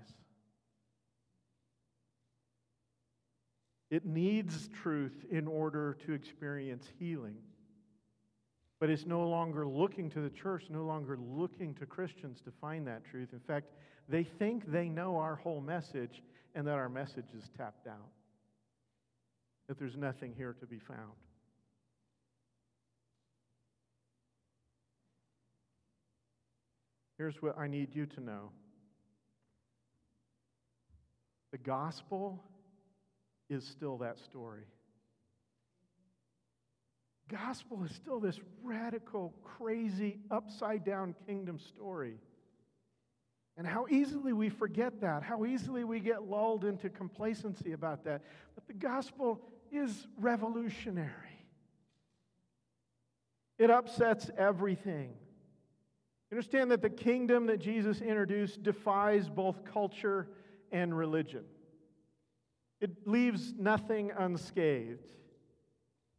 It 3.90 4.04
needs 4.04 4.68
truth 4.68 5.24
in 5.30 5.48
order 5.48 5.96
to 6.06 6.12
experience 6.12 6.86
healing. 7.00 7.38
But 8.78 8.90
it's 8.90 9.06
no 9.06 9.26
longer 9.26 9.66
looking 9.66 10.08
to 10.10 10.20
the 10.20 10.30
church, 10.30 10.64
no 10.70 10.84
longer 10.84 11.18
looking 11.18 11.74
to 11.74 11.86
Christians 11.86 12.40
to 12.42 12.52
find 12.60 12.86
that 12.86 13.04
truth. 13.04 13.30
In 13.32 13.40
fact, 13.40 13.72
they 14.08 14.22
think 14.22 14.70
they 14.70 14.88
know 14.88 15.16
our 15.16 15.34
whole 15.34 15.60
message 15.60 16.22
and 16.54 16.64
that 16.66 16.74
our 16.74 16.88
message 16.88 17.26
is 17.36 17.50
tapped 17.56 17.88
out 17.88 18.10
that 19.68 19.78
there's 19.78 19.96
nothing 19.96 20.34
here 20.36 20.54
to 20.58 20.66
be 20.66 20.78
found. 20.78 21.12
Here's 27.18 27.42
what 27.42 27.58
I 27.58 27.66
need 27.66 27.94
you 27.94 28.06
to 28.06 28.20
know 28.20 28.50
the 31.50 31.58
gospel 31.58 32.42
is 33.50 33.64
still 33.64 33.98
that 33.98 34.18
story. 34.18 34.64
gospel 37.28 37.82
is 37.84 37.94
still 37.94 38.20
this 38.20 38.38
radical, 38.62 39.34
crazy, 39.42 40.18
upside 40.30 40.84
down 40.84 41.14
kingdom 41.26 41.58
story. 41.58 42.18
And 43.56 43.66
how 43.66 43.86
easily 43.90 44.32
we 44.32 44.50
forget 44.50 45.00
that, 45.00 45.24
how 45.24 45.44
easily 45.44 45.82
we 45.82 45.98
get 45.98 46.28
lulled 46.28 46.64
into 46.64 46.88
complacency 46.88 47.72
about 47.72 48.04
that. 48.04 48.22
But 48.54 48.68
the 48.68 48.74
gospel 48.74 49.40
is 49.72 50.06
revolutionary, 50.18 51.12
it 53.58 53.70
upsets 53.70 54.30
everything. 54.36 55.14
Understand 56.30 56.70
that 56.72 56.82
the 56.82 56.90
kingdom 56.90 57.46
that 57.46 57.58
Jesus 57.58 58.02
introduced 58.02 58.62
defies 58.62 59.30
both 59.30 59.64
culture 59.64 60.28
and 60.70 60.96
religion. 60.96 61.44
It 62.80 63.06
leaves 63.06 63.54
nothing 63.58 64.12
unscathed. 64.16 65.10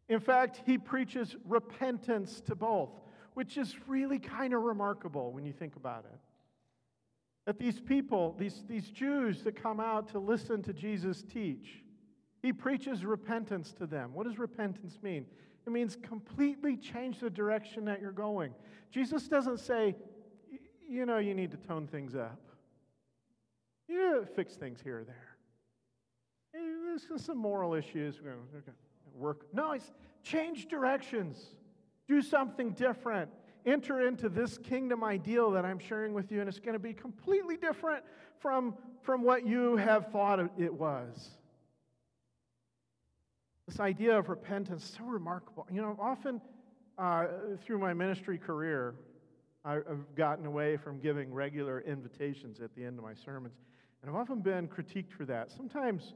In 0.09 0.19
fact, 0.19 0.61
he 0.65 0.79
preaches 0.79 1.35
repentance 1.45 2.41
to 2.47 2.55
both, 2.55 2.89
which 3.35 3.55
is 3.57 3.75
really 3.87 4.17
kind 4.17 4.53
of 4.53 4.63
remarkable 4.63 5.31
when 5.31 5.45
you 5.45 5.53
think 5.53 5.75
about 5.75 6.05
it. 6.11 6.19
That 7.45 7.59
these 7.59 7.79
people, 7.79 8.35
these, 8.37 8.63
these 8.67 8.89
Jews 8.89 9.43
that 9.43 9.61
come 9.61 9.79
out 9.79 10.09
to 10.09 10.19
listen 10.19 10.63
to 10.63 10.73
Jesus 10.73 11.23
teach, 11.23 11.83
he 12.41 12.53
preaches 12.53 13.05
repentance 13.05 13.73
to 13.73 13.85
them. 13.85 14.13
What 14.13 14.25
does 14.25 14.39
repentance 14.39 14.97
mean? 15.01 15.25
It 15.65 15.71
means 15.71 15.97
completely 16.01 16.77
change 16.77 17.19
the 17.19 17.29
direction 17.29 17.85
that 17.85 18.01
you're 18.01 18.11
going. 18.11 18.53
Jesus 18.91 19.27
doesn't 19.27 19.59
say, 19.59 19.95
you 20.89 21.05
know, 21.05 21.17
you 21.17 21.33
need 21.33 21.51
to 21.51 21.57
tone 21.57 21.85
things 21.85 22.15
up. 22.15 22.39
You 23.87 24.13
need 24.13 24.27
to 24.27 24.33
fix 24.33 24.55
things 24.55 24.79
here 24.83 24.99
or 24.99 25.03
there. 25.03 25.35
Eh, 26.55 26.97
there's 27.07 27.23
some 27.23 27.37
moral 27.37 27.73
issues. 27.73 28.19
We're 28.23 28.31
going 28.31 28.63
to 28.65 28.71
Work. 29.15 29.47
No, 29.53 29.73
it's 29.73 29.91
change 30.23 30.67
directions. 30.67 31.55
Do 32.07 32.21
something 32.21 32.71
different. 32.71 33.29
Enter 33.65 34.07
into 34.07 34.29
this 34.29 34.57
kingdom 34.57 35.03
ideal 35.03 35.51
that 35.51 35.65
I'm 35.65 35.79
sharing 35.79 36.13
with 36.13 36.31
you, 36.31 36.39
and 36.39 36.47
it's 36.47 36.59
going 36.59 36.73
to 36.73 36.79
be 36.79 36.93
completely 36.93 37.57
different 37.57 38.03
from, 38.39 38.75
from 39.01 39.23
what 39.23 39.45
you 39.45 39.75
have 39.75 40.07
thought 40.11 40.39
it 40.57 40.73
was. 40.73 41.31
This 43.69 43.79
idea 43.79 44.17
of 44.17 44.29
repentance 44.29 44.95
so 44.97 45.03
remarkable. 45.03 45.67
You 45.71 45.83
know, 45.83 45.95
often 46.01 46.41
uh, 46.97 47.27
through 47.63 47.77
my 47.77 47.93
ministry 47.93 48.39
career, 48.39 48.95
I've 49.63 50.15
gotten 50.15 50.47
away 50.47 50.75
from 50.75 50.99
giving 50.99 51.31
regular 51.31 51.81
invitations 51.81 52.61
at 52.61 52.73
the 52.73 52.83
end 52.83 52.97
of 52.97 53.03
my 53.03 53.13
sermons, 53.13 53.53
and 54.01 54.09
I've 54.09 54.15
often 54.15 54.39
been 54.39 54.67
critiqued 54.67 55.11
for 55.15 55.23
that, 55.25 55.51
sometimes 55.51 56.15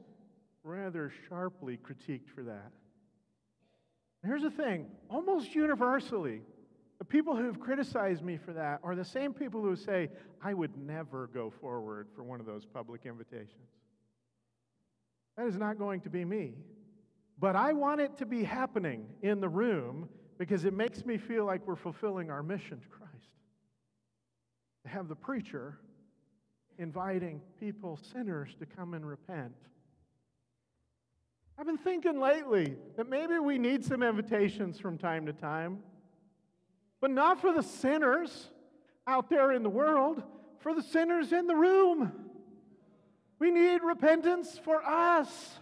rather 0.64 1.12
sharply 1.28 1.78
critiqued 1.78 2.28
for 2.34 2.42
that. 2.42 2.72
And 4.22 4.32
here's 4.32 4.42
the 4.42 4.50
thing 4.50 4.86
almost 5.08 5.54
universally, 5.54 6.40
the 6.98 7.04
people 7.04 7.36
who 7.36 7.44
have 7.44 7.60
criticized 7.60 8.24
me 8.24 8.36
for 8.36 8.52
that 8.52 8.80
are 8.82 8.96
the 8.96 9.04
same 9.04 9.32
people 9.32 9.62
who 9.62 9.76
say, 9.76 10.10
I 10.42 10.54
would 10.54 10.76
never 10.76 11.28
go 11.28 11.52
forward 11.60 12.08
for 12.16 12.24
one 12.24 12.40
of 12.40 12.46
those 12.46 12.64
public 12.64 13.02
invitations. 13.06 13.68
That 15.36 15.46
is 15.46 15.56
not 15.56 15.78
going 15.78 16.00
to 16.00 16.10
be 16.10 16.24
me. 16.24 16.54
But 17.38 17.56
I 17.56 17.72
want 17.72 18.00
it 18.00 18.18
to 18.18 18.26
be 18.26 18.44
happening 18.44 19.06
in 19.22 19.40
the 19.40 19.48
room 19.48 20.08
because 20.38 20.64
it 20.64 20.72
makes 20.72 21.04
me 21.04 21.18
feel 21.18 21.44
like 21.44 21.66
we're 21.66 21.76
fulfilling 21.76 22.30
our 22.30 22.42
mission 22.42 22.80
to 22.80 22.88
Christ. 22.88 23.12
To 24.84 24.88
have 24.88 25.08
the 25.08 25.16
preacher 25.16 25.78
inviting 26.78 27.40
people, 27.60 27.98
sinners, 28.12 28.54
to 28.58 28.66
come 28.66 28.94
and 28.94 29.06
repent. 29.06 29.54
I've 31.58 31.66
been 31.66 31.78
thinking 31.78 32.18
lately 32.18 32.76
that 32.96 33.08
maybe 33.08 33.38
we 33.38 33.58
need 33.58 33.84
some 33.84 34.02
invitations 34.02 34.80
from 34.80 34.98
time 34.98 35.26
to 35.26 35.32
time, 35.32 35.78
but 37.00 37.10
not 37.10 37.40
for 37.40 37.52
the 37.52 37.62
sinners 37.62 38.50
out 39.06 39.30
there 39.30 39.52
in 39.52 39.62
the 39.62 39.70
world, 39.70 40.22
for 40.58 40.74
the 40.74 40.82
sinners 40.82 41.32
in 41.32 41.46
the 41.46 41.54
room. 41.54 42.12
We 43.38 43.50
need 43.50 43.82
repentance 43.82 44.58
for 44.64 44.82
us. 44.82 45.58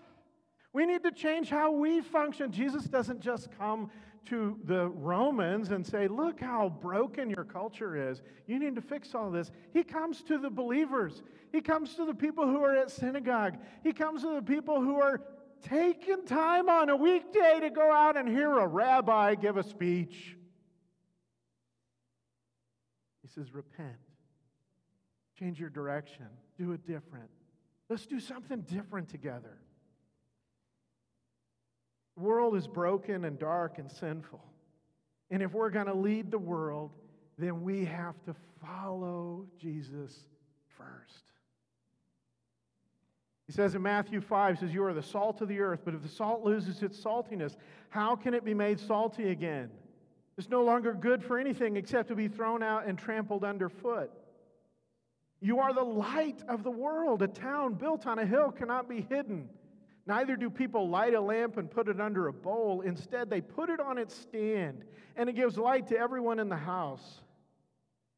We 0.73 0.87
need 0.87 1.03
to 1.03 1.13
change 1.13 1.51
how 1.51 1.73
we 1.73 2.01
function. 2.01 2.51
Jesus 2.51 2.85
doesn't 2.85 3.21
just 3.21 3.51
come 3.59 3.91
to 4.27 4.59
the 4.65 4.89
Romans 4.89 5.71
and 5.71 5.87
say, 5.87 6.09
Look 6.09 6.41
how 6.41 6.69
broken 6.81 7.29
your 7.29 7.45
culture 7.45 8.11
is. 8.11 8.23
You 8.47 8.59
need 8.59 8.77
to 8.77 8.81
fix 8.81 9.15
all 9.15 9.31
this. 9.31 9.51
He 9.73 9.83
comes 9.83 10.23
to 10.25 10.39
the 10.39 10.51
believers, 10.51 11.23
He 11.53 11.61
comes 11.61 11.95
to 11.97 12.05
the 12.05 12.15
people 12.15 12.47
who 12.47 12.63
are 12.63 12.75
at 12.77 12.91
synagogue, 12.91 13.59
He 13.83 13.93
comes 13.93 14.23
to 14.23 14.35
the 14.35 14.43
people 14.43 14.81
who 14.81 15.01
are 15.01 15.21
taking 15.63 16.25
time 16.25 16.69
on 16.69 16.89
a 16.89 16.97
weekday 16.97 17.59
to 17.61 17.71
go 17.71 17.93
out 17.93 18.17
and 18.17 18.29
hear 18.29 18.59
a 18.59 18.67
rabbi 18.67 19.35
give 19.35 19.57
a 19.57 19.63
speech. 19.63 20.37
He 23.23 23.29
says, 23.29 23.53
Repent, 23.53 23.99
change 25.39 25.61
your 25.61 25.71
direction, 25.71 26.27
do 26.59 26.73
it 26.73 26.87
different. 26.87 27.31
Let's 27.89 28.07
do 28.07 28.21
something 28.21 28.63
different 28.63 29.09
together. 29.09 29.59
World 32.23 32.55
is 32.55 32.69
broken 32.69 33.25
and 33.25 33.37
dark 33.37 33.79
and 33.79 33.91
sinful. 33.91 34.43
And 35.31 35.43
if 35.43 35.53
we're 35.53 35.71
going 35.71 35.87
to 35.87 35.95
lead 35.95 36.31
the 36.31 36.39
world, 36.39 36.93
then 37.37 37.63
we 37.63 37.85
have 37.85 38.15
to 38.27 38.35
follow 38.65 39.47
Jesus 39.59 40.15
first. 40.79 41.25
He 43.49 43.53
says 43.53 43.75
in 43.75 43.83
Matthew 43.83 44.21
5, 44.21 44.61
says, 44.61 44.73
You 44.73 44.85
are 44.85 44.95
the 44.95 45.03
salt 45.03 45.41
of 45.41 45.49
the 45.49 45.59
earth, 45.59 45.81
but 45.85 45.95
if 45.95 46.03
the 46.03 46.09
salt 46.09 46.45
loses 46.45 46.83
its 46.83 47.03
saltiness, 47.03 47.57
how 47.89 48.15
can 48.15 48.35
it 48.35 48.45
be 48.45 48.55
made 48.55 48.79
salty 48.79 49.31
again? 49.31 49.69
It's 50.39 50.49
no 50.49 50.63
longer 50.63 50.95
good 50.95 51.25
for 51.25 51.39
anything 51.39 51.77
except 51.77 52.09
to 52.09 52.15
be 52.15 52.29
thrown 52.29 52.63
out 52.63 52.87
and 52.87 52.97
trampled 52.97 53.43
underfoot. 53.43 54.13
You 55.41 55.59
are 55.59 55.75
the 55.75 55.83
light 55.83 56.41
of 56.49 56.63
the 56.63 56.71
world. 56.71 57.21
A 57.21 57.29
town 57.29 57.75
built 57.75 58.07
on 58.07 58.21
a 58.21 58.25
hill 58.25 58.53
cannot 58.53 58.89
be 58.89 59.01
hidden. 59.01 59.49
Neither 60.07 60.37
do 60.37 60.51
people 60.51 60.89
light 60.89 61.15
a 61.15 61.21
lamp 61.21 61.57
and 61.59 61.71
put 61.71 61.89
it 61.89 62.01
under 62.01 62.27
a 62.29 62.33
bowl. 62.33 62.81
Instead, 62.81 63.31
they 63.31 63.41
put 63.41 63.71
it 63.71 63.81
on 63.81 63.99
its 63.99 64.15
stand, 64.15 64.85
and 65.17 65.29
it 65.29 65.35
gives 65.35 65.57
light 65.57 65.87
to 65.89 65.99
everyone 65.99 66.41
in 66.41 66.49
the 66.49 66.57
house. 66.57 67.21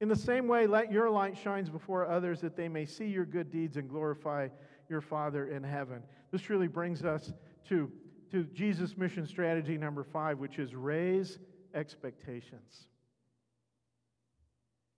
In 0.01 0.09
the 0.09 0.16
same 0.16 0.49
way, 0.49 0.66
let 0.66 0.90
your 0.90 1.11
light 1.11 1.37
shine 1.37 1.64
before 1.64 2.07
others 2.07 2.40
that 2.40 2.57
they 2.57 2.68
may 2.68 2.85
see 2.87 3.07
your 3.07 3.25
good 3.25 3.51
deeds 3.51 3.77
and 3.77 3.88
glorify 3.88 4.49
your 4.88 5.01
Father 5.01 5.47
in 5.49 5.62
heaven. 5.62 6.03
This 6.31 6.51
really 6.51 6.68
brings 6.68 7.05
us 7.05 7.33
to, 7.68 7.90
to 8.33 8.44
Jesus' 8.44 8.97
mission 8.97 9.27
strategy 9.27 9.79
number 9.79 10.05
five, 10.05 10.38
which 10.38 10.59
is 10.59 10.75
raise 10.75 11.38
expectations. 11.75 12.88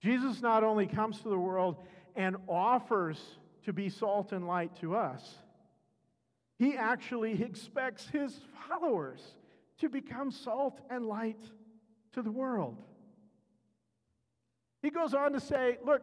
Jesus 0.01 0.41
not 0.41 0.63
only 0.63 0.87
comes 0.87 1.21
to 1.21 1.29
the 1.29 1.37
world 1.37 1.77
and 2.15 2.37
offers 2.47 3.19
to 3.65 3.73
be 3.73 3.89
salt 3.89 4.31
and 4.31 4.47
light 4.47 4.75
to 4.81 4.95
us, 4.95 5.35
he 6.57 6.75
actually 6.75 7.41
expects 7.43 8.07
his 8.07 8.39
followers 8.67 9.21
to 9.79 9.89
become 9.89 10.31
salt 10.31 10.81
and 10.89 11.05
light 11.05 11.39
to 12.13 12.21
the 12.21 12.31
world. 12.31 12.77
He 14.81 14.89
goes 14.89 15.13
on 15.13 15.33
to 15.33 15.39
say, 15.39 15.77
look, 15.85 16.01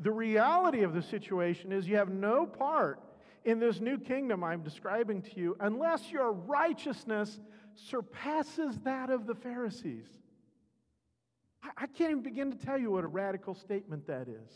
the 0.00 0.10
reality 0.10 0.82
of 0.82 0.94
the 0.94 1.02
situation 1.02 1.72
is 1.72 1.88
you 1.88 1.96
have 1.96 2.10
no 2.10 2.46
part 2.46 3.00
in 3.44 3.58
this 3.58 3.80
new 3.80 3.98
kingdom 3.98 4.44
I'm 4.44 4.62
describing 4.62 5.22
to 5.22 5.36
you 5.36 5.56
unless 5.60 6.10
your 6.10 6.32
righteousness 6.32 7.40
surpasses 7.74 8.78
that 8.84 9.10
of 9.10 9.26
the 9.26 9.34
Pharisees. 9.34 10.06
I 11.76 11.86
can't 11.86 12.10
even 12.10 12.22
begin 12.22 12.50
to 12.50 12.58
tell 12.58 12.78
you 12.78 12.90
what 12.90 13.04
a 13.04 13.08
radical 13.08 13.54
statement 13.54 14.06
that 14.06 14.28
is. 14.28 14.52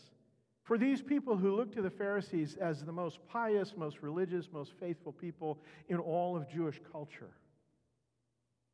For 0.67 0.77
these 0.77 1.01
people 1.01 1.37
who 1.37 1.55
look 1.55 1.73
to 1.77 1.83
the 1.83 1.91
Pharisees 1.91 2.57
as 2.61 2.83
the 2.83 2.91
most 2.91 3.21
pious, 3.29 3.75
most 3.77 4.03
religious, 4.03 4.49
most 4.53 4.73
faithful 4.81 5.13
people 5.13 5.61
in 5.89 5.99
all 5.99 6.37
of 6.37 6.51
Jewish 6.51 6.81
culture, 6.91 7.31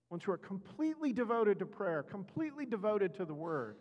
ones 0.08 0.24
who 0.24 0.32
are 0.32 0.38
completely 0.38 1.12
devoted 1.12 1.58
to 1.58 1.66
prayer, 1.66 2.02
completely 2.02 2.64
devoted 2.64 3.14
to 3.16 3.26
the 3.26 3.34
word, 3.34 3.76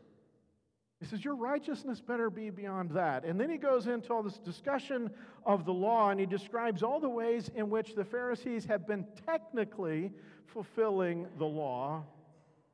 he 1.00 1.06
says, 1.06 1.24
Your 1.24 1.36
righteousness 1.36 2.02
better 2.02 2.30
be 2.30 2.50
beyond 2.50 2.92
that. 2.92 3.24
And 3.24 3.40
then 3.40 3.50
he 3.50 3.56
goes 3.56 3.88
into 3.88 4.12
all 4.12 4.24
this 4.24 4.40
discussion 4.40 5.10
of 5.46 5.64
the 5.64 5.74
law 5.74 6.10
and 6.10 6.20
he 6.20 6.26
describes 6.26 6.84
all 6.84 7.00
the 7.00 7.10
ways 7.10 7.50
in 7.56 7.70
which 7.70 7.96
the 7.96 8.04
Pharisees 8.04 8.66
have 8.66 8.86
been 8.86 9.08
technically 9.26 10.12
fulfilling 10.48 11.28
the 11.38 11.46
law, 11.46 12.04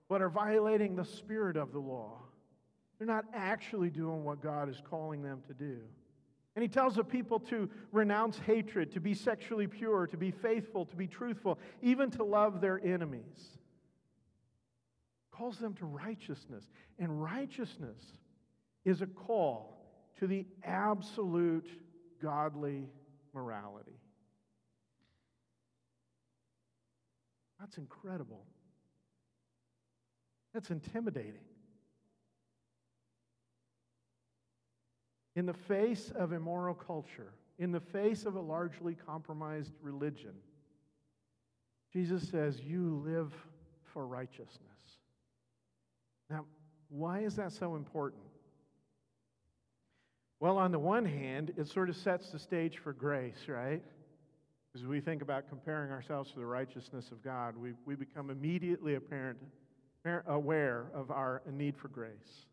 but 0.10 0.24
are 0.24 0.30
violating 0.30 0.96
the 0.96 1.06
spirit 1.06 1.58
of 1.58 1.72
the 1.74 1.80
law. 1.80 2.27
They're 2.98 3.08
not 3.08 3.26
actually 3.34 3.90
doing 3.90 4.24
what 4.24 4.42
God 4.42 4.70
is 4.70 4.82
calling 4.90 5.22
them 5.22 5.42
to 5.48 5.54
do. 5.54 5.80
And 6.56 6.64
he 6.64 6.68
tells 6.68 6.96
the 6.96 7.04
people 7.04 7.40
to 7.42 7.70
renounce 7.92 8.40
hatred, 8.40 8.92
to 8.94 9.00
be 9.00 9.14
sexually 9.14 9.68
pure, 9.68 10.08
to 10.08 10.18
be 10.18 10.32
faithful, 10.32 10.86
to 10.86 10.96
be 10.96 11.06
truthful, 11.06 11.60
even 11.84 12.10
to 12.12 12.24
love 12.24 12.62
their 12.62 12.84
enemies. 12.84 13.60
Calls 15.30 15.60
them 15.60 15.76
to 15.76 15.86
righteousness. 15.86 16.66
And 16.98 17.22
righteousness 17.22 18.04
is 18.86 19.04
a 19.04 19.06
call 19.06 19.78
to 20.20 20.26
the 20.26 20.48
absolute 20.64 21.70
godly 22.20 22.88
morality. 23.36 24.00
That's 27.60 27.78
incredible. 27.78 28.44
That's 30.56 30.72
intimidating. 30.72 31.46
In 35.38 35.46
the 35.46 35.54
face 35.54 36.12
of 36.16 36.34
immoral 36.34 36.74
culture, 36.74 37.32
in 37.60 37.72
the 37.72 37.80
face 37.80 38.26
of 38.26 38.36
a 38.36 38.42
largely 38.42 38.96
compromised 38.96 39.72
religion, 39.84 40.34
Jesus 41.94 42.28
says, 42.28 42.60
You 42.60 43.04
live 43.06 43.32
for 43.94 44.08
righteousness. 44.08 44.58
Now, 46.28 46.46
why 46.90 47.20
is 47.20 47.36
that 47.36 47.52
so 47.52 47.76
important? 47.76 48.24
Well, 50.40 50.58
on 50.58 50.72
the 50.72 50.80
one 50.80 51.06
hand, 51.06 51.54
it 51.56 51.68
sort 51.68 51.90
of 51.90 51.96
sets 51.96 52.32
the 52.32 52.40
stage 52.40 52.80
for 52.80 52.92
grace, 52.92 53.48
right? 53.48 53.84
As 54.74 54.86
we 54.86 55.00
think 55.00 55.22
about 55.22 55.50
comparing 55.50 55.92
ourselves 55.92 56.32
to 56.32 56.40
the 56.40 56.48
righteousness 56.48 57.12
of 57.12 57.24
God, 57.24 57.56
we, 57.56 57.74
we 57.86 57.94
become 57.94 58.32
immediately 58.32 58.96
apparent, 58.96 59.38
aware 60.26 60.88
of 60.96 61.12
our 61.12 61.44
need 61.52 61.78
for 61.78 61.90
grace. 61.90 62.48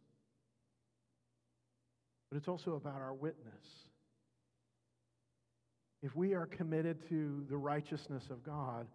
But 2.35 2.39
it's 2.39 2.49
also 2.49 2.75
about 2.75 3.01
our 3.01 3.15
witness. 3.15 3.65
If 6.03 6.17
we 6.17 6.35
are 6.35 6.47
committed 6.47 7.09
to 7.09 7.47
the 7.49 7.57
righteousness 7.57 8.25
of 8.29 8.43
God, 8.43 8.89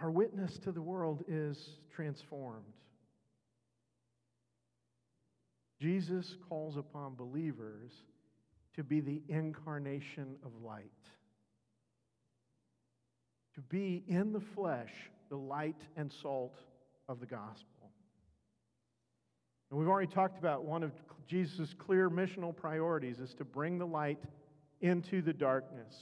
our 0.00 0.12
witness 0.12 0.58
to 0.58 0.70
the 0.70 0.80
world 0.80 1.24
is 1.26 1.58
transformed. 1.92 2.62
Jesus 5.82 6.36
calls 6.48 6.76
upon 6.76 7.16
believers 7.16 7.90
to 8.76 8.84
be 8.84 9.00
the 9.00 9.22
incarnation 9.28 10.36
of 10.44 10.52
light, 10.62 10.84
to 13.56 13.60
be 13.60 14.04
in 14.06 14.32
the 14.32 14.42
flesh 14.54 14.92
the 15.30 15.36
light 15.36 15.80
and 15.96 16.12
salt 16.22 16.60
of 17.08 17.18
the 17.18 17.26
gospel. 17.26 17.73
And 19.70 19.78
we've 19.78 19.88
already 19.88 20.12
talked 20.12 20.38
about 20.38 20.64
one 20.64 20.82
of 20.82 20.92
Jesus' 21.26 21.74
clear 21.76 22.10
missional 22.10 22.54
priorities 22.54 23.18
is 23.18 23.34
to 23.34 23.44
bring 23.44 23.78
the 23.78 23.86
light 23.86 24.22
into 24.80 25.22
the 25.22 25.32
darkness. 25.32 25.94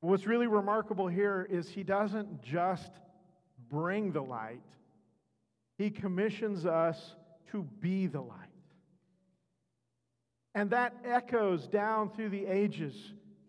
What's 0.00 0.26
really 0.26 0.46
remarkable 0.46 1.08
here 1.08 1.46
is 1.50 1.68
he 1.68 1.82
doesn't 1.82 2.42
just 2.42 2.92
bring 3.68 4.12
the 4.12 4.22
light, 4.22 4.62
he 5.78 5.90
commissions 5.90 6.64
us 6.64 7.16
to 7.50 7.62
be 7.80 8.06
the 8.06 8.20
light. 8.20 8.38
And 10.54 10.70
that 10.70 10.94
echoes 11.04 11.66
down 11.66 12.10
through 12.10 12.30
the 12.30 12.46
ages, 12.46 12.94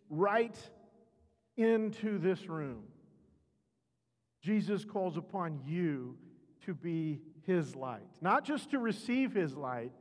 right 0.09 0.57
into 1.55 2.17
this 2.17 2.47
room. 2.47 2.83
Jesus 4.41 4.83
calls 4.83 5.15
upon 5.15 5.61
you 5.65 6.17
to 6.65 6.73
be 6.73 7.21
his 7.47 7.75
light, 7.75 8.07
not 8.21 8.43
just 8.43 8.69
to 8.71 8.77
receive 8.77 9.33
his 9.33 9.55
light, 9.55 9.91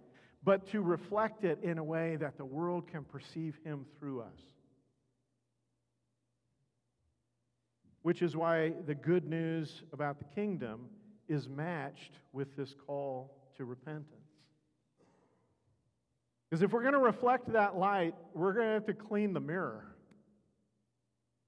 but 0.45 0.69
to 0.73 0.83
reflect 0.83 1.45
it 1.45 1.61
in 1.63 1.79
a 1.79 1.85
way 1.85 2.17
that 2.17 2.37
the 2.37 2.45
world 2.45 2.89
can 2.89 3.05
perceive 3.05 3.59
him 3.65 3.87
through 3.99 4.21
us. 4.21 4.41
Which 8.03 8.21
is 8.21 8.37
why 8.37 8.75
the 8.87 8.95
good 8.95 9.25
news 9.25 9.83
about 9.93 10.19
the 10.19 10.25
kingdom 10.35 10.89
is 11.29 11.49
matched 11.49 12.13
with 12.33 12.57
this 12.57 12.75
call 12.87 13.33
to 13.57 13.65
repentance. 13.65 14.11
Because 16.49 16.63
if 16.63 16.73
we're 16.73 16.83
going 16.83 16.95
to 16.95 17.01
reflect 17.01 17.53
that 17.53 17.77
light, 17.77 18.15
we're 18.35 18.53
going 18.53 18.67
to 18.67 18.75
have 18.75 18.87
to 18.87 18.95
clean 18.95 19.33
the 19.33 19.41
mirror. 19.41 19.85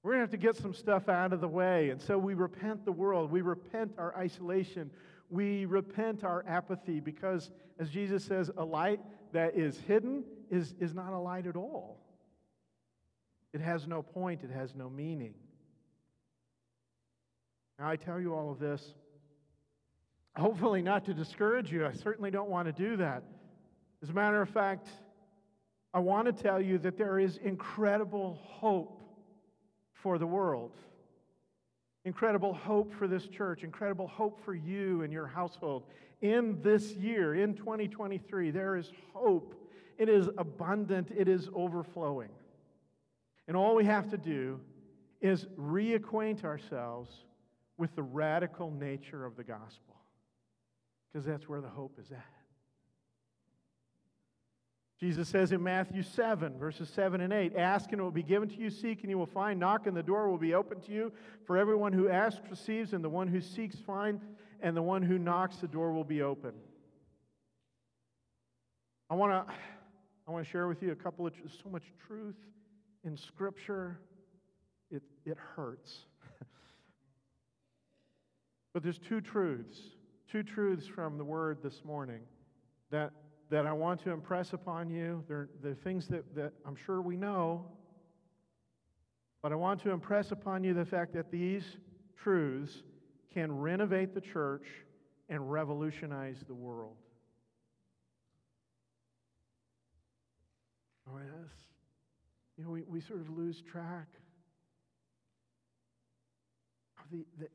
We're 0.03 0.11
going 0.11 0.19
to 0.19 0.23
have 0.23 0.31
to 0.31 0.37
get 0.37 0.57
some 0.57 0.73
stuff 0.73 1.07
out 1.07 1.31
of 1.31 1.41
the 1.41 1.47
way. 1.47 1.89
And 1.89 2.01
so 2.01 2.17
we 2.17 2.33
repent 2.33 2.85
the 2.85 2.91
world. 2.91 3.31
We 3.31 3.41
repent 3.41 3.93
our 3.97 4.15
isolation. 4.17 4.91
We 5.29 5.65
repent 5.65 6.23
our 6.23 6.43
apathy 6.47 6.99
because, 6.99 7.51
as 7.79 7.89
Jesus 7.89 8.23
says, 8.23 8.49
a 8.57 8.63
light 8.65 8.99
that 9.31 9.55
is 9.57 9.79
hidden 9.87 10.23
is, 10.49 10.73
is 10.79 10.93
not 10.93 11.13
a 11.13 11.19
light 11.19 11.45
at 11.45 11.55
all. 11.55 11.99
It 13.53 13.61
has 13.61 13.87
no 13.87 14.01
point, 14.01 14.43
it 14.43 14.51
has 14.51 14.75
no 14.75 14.89
meaning. 14.89 15.33
Now, 17.77 17.89
I 17.89 17.95
tell 17.95 18.19
you 18.19 18.33
all 18.33 18.51
of 18.51 18.59
this, 18.59 18.93
hopefully 20.35 20.81
not 20.81 21.05
to 21.05 21.13
discourage 21.13 21.71
you. 21.71 21.85
I 21.85 21.93
certainly 21.93 22.31
don't 22.31 22.49
want 22.49 22.67
to 22.67 22.71
do 22.71 22.97
that. 22.97 23.23
As 24.01 24.09
a 24.09 24.13
matter 24.13 24.41
of 24.41 24.49
fact, 24.49 24.87
I 25.93 25.99
want 25.99 26.25
to 26.25 26.43
tell 26.43 26.61
you 26.61 26.77
that 26.79 26.97
there 26.97 27.19
is 27.19 27.37
incredible 27.37 28.39
hope 28.43 29.01
for 29.93 30.17
the 30.17 30.27
world. 30.27 30.75
Incredible 32.05 32.53
hope 32.53 32.93
for 32.93 33.07
this 33.07 33.27
church, 33.27 33.63
incredible 33.63 34.07
hope 34.07 34.43
for 34.43 34.53
you 34.53 35.01
and 35.01 35.11
your 35.11 35.27
household. 35.27 35.83
In 36.21 36.61
this 36.61 36.93
year, 36.93 37.35
in 37.35 37.55
2023, 37.55 38.51
there 38.51 38.75
is 38.77 38.91
hope. 39.13 39.53
It 39.97 40.07
is 40.09 40.29
abundant, 40.37 41.11
it 41.15 41.27
is 41.27 41.49
overflowing. 41.53 42.29
And 43.47 43.57
all 43.57 43.75
we 43.75 43.85
have 43.85 44.09
to 44.11 44.17
do 44.17 44.59
is 45.21 45.45
reacquaint 45.59 46.45
ourselves 46.45 47.11
with 47.77 47.95
the 47.95 48.03
radical 48.03 48.71
nature 48.71 49.25
of 49.25 49.35
the 49.35 49.43
gospel, 49.43 49.95
because 51.11 51.25
that's 51.25 51.49
where 51.49 51.61
the 51.61 51.69
hope 51.69 51.97
is 51.99 52.11
at. 52.11 52.38
Jesus 54.99 55.29
says 55.29 55.53
in 55.53 55.63
Matthew 55.63 56.03
7, 56.03 56.59
verses 56.59 56.89
7 56.89 57.21
and 57.21 57.31
8 57.31 57.55
Ask 57.55 57.91
and 57.93 58.01
it 58.01 58.03
will 58.03 58.11
be 58.11 58.23
given 58.23 58.49
to 58.49 58.55
you, 58.57 58.69
seek 58.69 59.01
and 59.01 59.09
you 59.09 59.17
will 59.17 59.25
find, 59.25 59.57
knock 59.59 59.87
and 59.87 59.95
the 59.95 60.03
door 60.03 60.29
will 60.29 60.37
be 60.37 60.53
open 60.53 60.81
to 60.81 60.91
you. 60.91 61.13
For 61.45 61.57
everyone 61.57 61.93
who 61.93 62.09
asks 62.09 62.41
receives, 62.49 62.91
and 62.91 63.03
the 63.03 63.09
one 63.09 63.29
who 63.29 63.39
seeks 63.39 63.77
finds, 63.77 64.23
and 64.61 64.75
the 64.75 64.81
one 64.81 65.01
who 65.01 65.17
knocks, 65.17 65.57
the 65.57 65.67
door 65.67 65.93
will 65.93 66.03
be 66.03 66.21
open. 66.21 66.51
I 69.09 69.15
want 69.15 69.31
to 69.31 69.53
I 70.27 70.31
want 70.31 70.45
to 70.45 70.51
share 70.51 70.67
with 70.67 70.83
you 70.83 70.91
a 70.91 70.95
couple 70.95 71.25
of 71.25 71.33
so 71.63 71.69
much 71.69 71.85
truth 72.05 72.35
in 73.03 73.17
Scripture, 73.17 73.99
it, 74.91 75.01
it 75.25 75.37
hurts. 75.55 76.05
but 78.73 78.83
there's 78.83 78.99
two 78.99 79.21
truths, 79.21 79.79
two 80.31 80.43
truths 80.43 80.85
from 80.85 81.17
the 81.17 81.23
Word 81.23 81.59
this 81.63 81.83
morning 81.83 82.19
that 82.91 83.11
that 83.49 83.65
I 83.65 83.73
want 83.73 84.03
to 84.03 84.11
impress 84.11 84.53
upon 84.53 84.89
you. 84.89 85.23
They're, 85.27 85.49
they're 85.61 85.73
things 85.73 86.07
that, 86.07 86.35
that 86.35 86.53
I'm 86.65 86.75
sure 86.75 87.01
we 87.01 87.17
know, 87.17 87.65
but 89.41 89.51
I 89.51 89.55
want 89.55 89.81
to 89.83 89.91
impress 89.91 90.31
upon 90.31 90.63
you 90.63 90.73
the 90.73 90.85
fact 90.85 91.13
that 91.13 91.31
these 91.31 91.63
truths 92.15 92.83
can 93.33 93.51
renovate 93.51 94.13
the 94.13 94.21
church 94.21 94.65
and 95.29 95.51
revolutionize 95.51 96.37
the 96.47 96.53
world. 96.53 96.97
Oh, 101.09 101.17
yes. 101.17 101.51
You 102.57 102.65
know, 102.65 102.71
we, 102.71 102.83
we 102.87 103.01
sort 103.01 103.21
of 103.21 103.29
lose 103.29 103.61
track 103.61 104.07
of 107.03 107.09
the, 107.11 107.25
the 107.39 107.47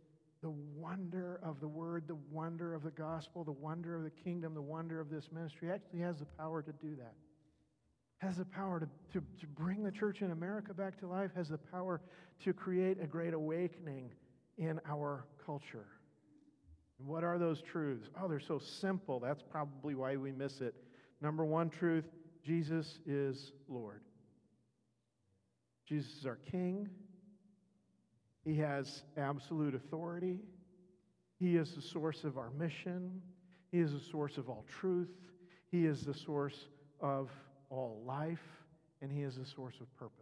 the 0.44 0.52
wonder 0.76 1.40
of 1.42 1.58
the 1.60 1.66
word, 1.66 2.04
the 2.06 2.18
wonder 2.30 2.74
of 2.74 2.82
the 2.82 2.90
gospel, 2.90 3.44
the 3.44 3.52
wonder 3.52 3.96
of 3.96 4.04
the 4.04 4.10
kingdom, 4.10 4.52
the 4.52 4.60
wonder 4.60 5.00
of 5.00 5.08
this 5.08 5.30
ministry 5.32 5.70
actually 5.72 6.00
has 6.00 6.18
the 6.18 6.26
power 6.26 6.60
to 6.60 6.70
do 6.72 6.94
that. 6.96 7.14
Has 8.18 8.36
the 8.36 8.44
power 8.44 8.78
to, 8.78 8.86
to, 9.14 9.24
to 9.40 9.46
bring 9.46 9.82
the 9.82 9.90
church 9.90 10.20
in 10.20 10.32
America 10.32 10.74
back 10.74 11.00
to 11.00 11.06
life, 11.06 11.30
has 11.34 11.48
the 11.48 11.56
power 11.56 12.02
to 12.44 12.52
create 12.52 12.98
a 13.02 13.06
great 13.06 13.32
awakening 13.32 14.10
in 14.58 14.78
our 14.86 15.24
culture. 15.46 15.86
And 16.98 17.08
what 17.08 17.24
are 17.24 17.38
those 17.38 17.62
truths? 17.62 18.10
Oh, 18.22 18.28
they're 18.28 18.38
so 18.38 18.58
simple. 18.58 19.20
That's 19.20 19.42
probably 19.42 19.94
why 19.94 20.16
we 20.16 20.30
miss 20.30 20.60
it. 20.60 20.74
Number 21.22 21.46
one 21.46 21.70
truth 21.70 22.04
Jesus 22.44 22.98
is 23.06 23.52
Lord. 23.66 24.02
Jesus 25.88 26.12
is 26.12 26.26
our 26.26 26.38
King. 26.50 26.90
He 28.44 28.56
has 28.56 29.02
absolute 29.16 29.74
authority. 29.74 30.38
He 31.38 31.56
is 31.56 31.74
the 31.74 31.82
source 31.82 32.24
of 32.24 32.36
our 32.36 32.50
mission. 32.50 33.22
He 33.72 33.80
is 33.80 33.92
the 33.92 34.00
source 34.00 34.36
of 34.36 34.48
all 34.48 34.64
truth. 34.68 35.10
He 35.70 35.86
is 35.86 36.02
the 36.02 36.14
source 36.14 36.68
of 37.00 37.30
all 37.70 38.02
life. 38.06 38.44
And 39.00 39.10
He 39.10 39.22
is 39.22 39.36
the 39.36 39.46
source 39.46 39.74
of 39.80 39.94
purpose. 39.96 40.20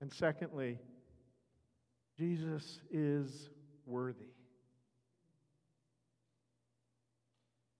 And 0.00 0.12
secondly, 0.12 0.78
Jesus 2.18 2.80
is 2.90 3.48
worthy. 3.86 4.31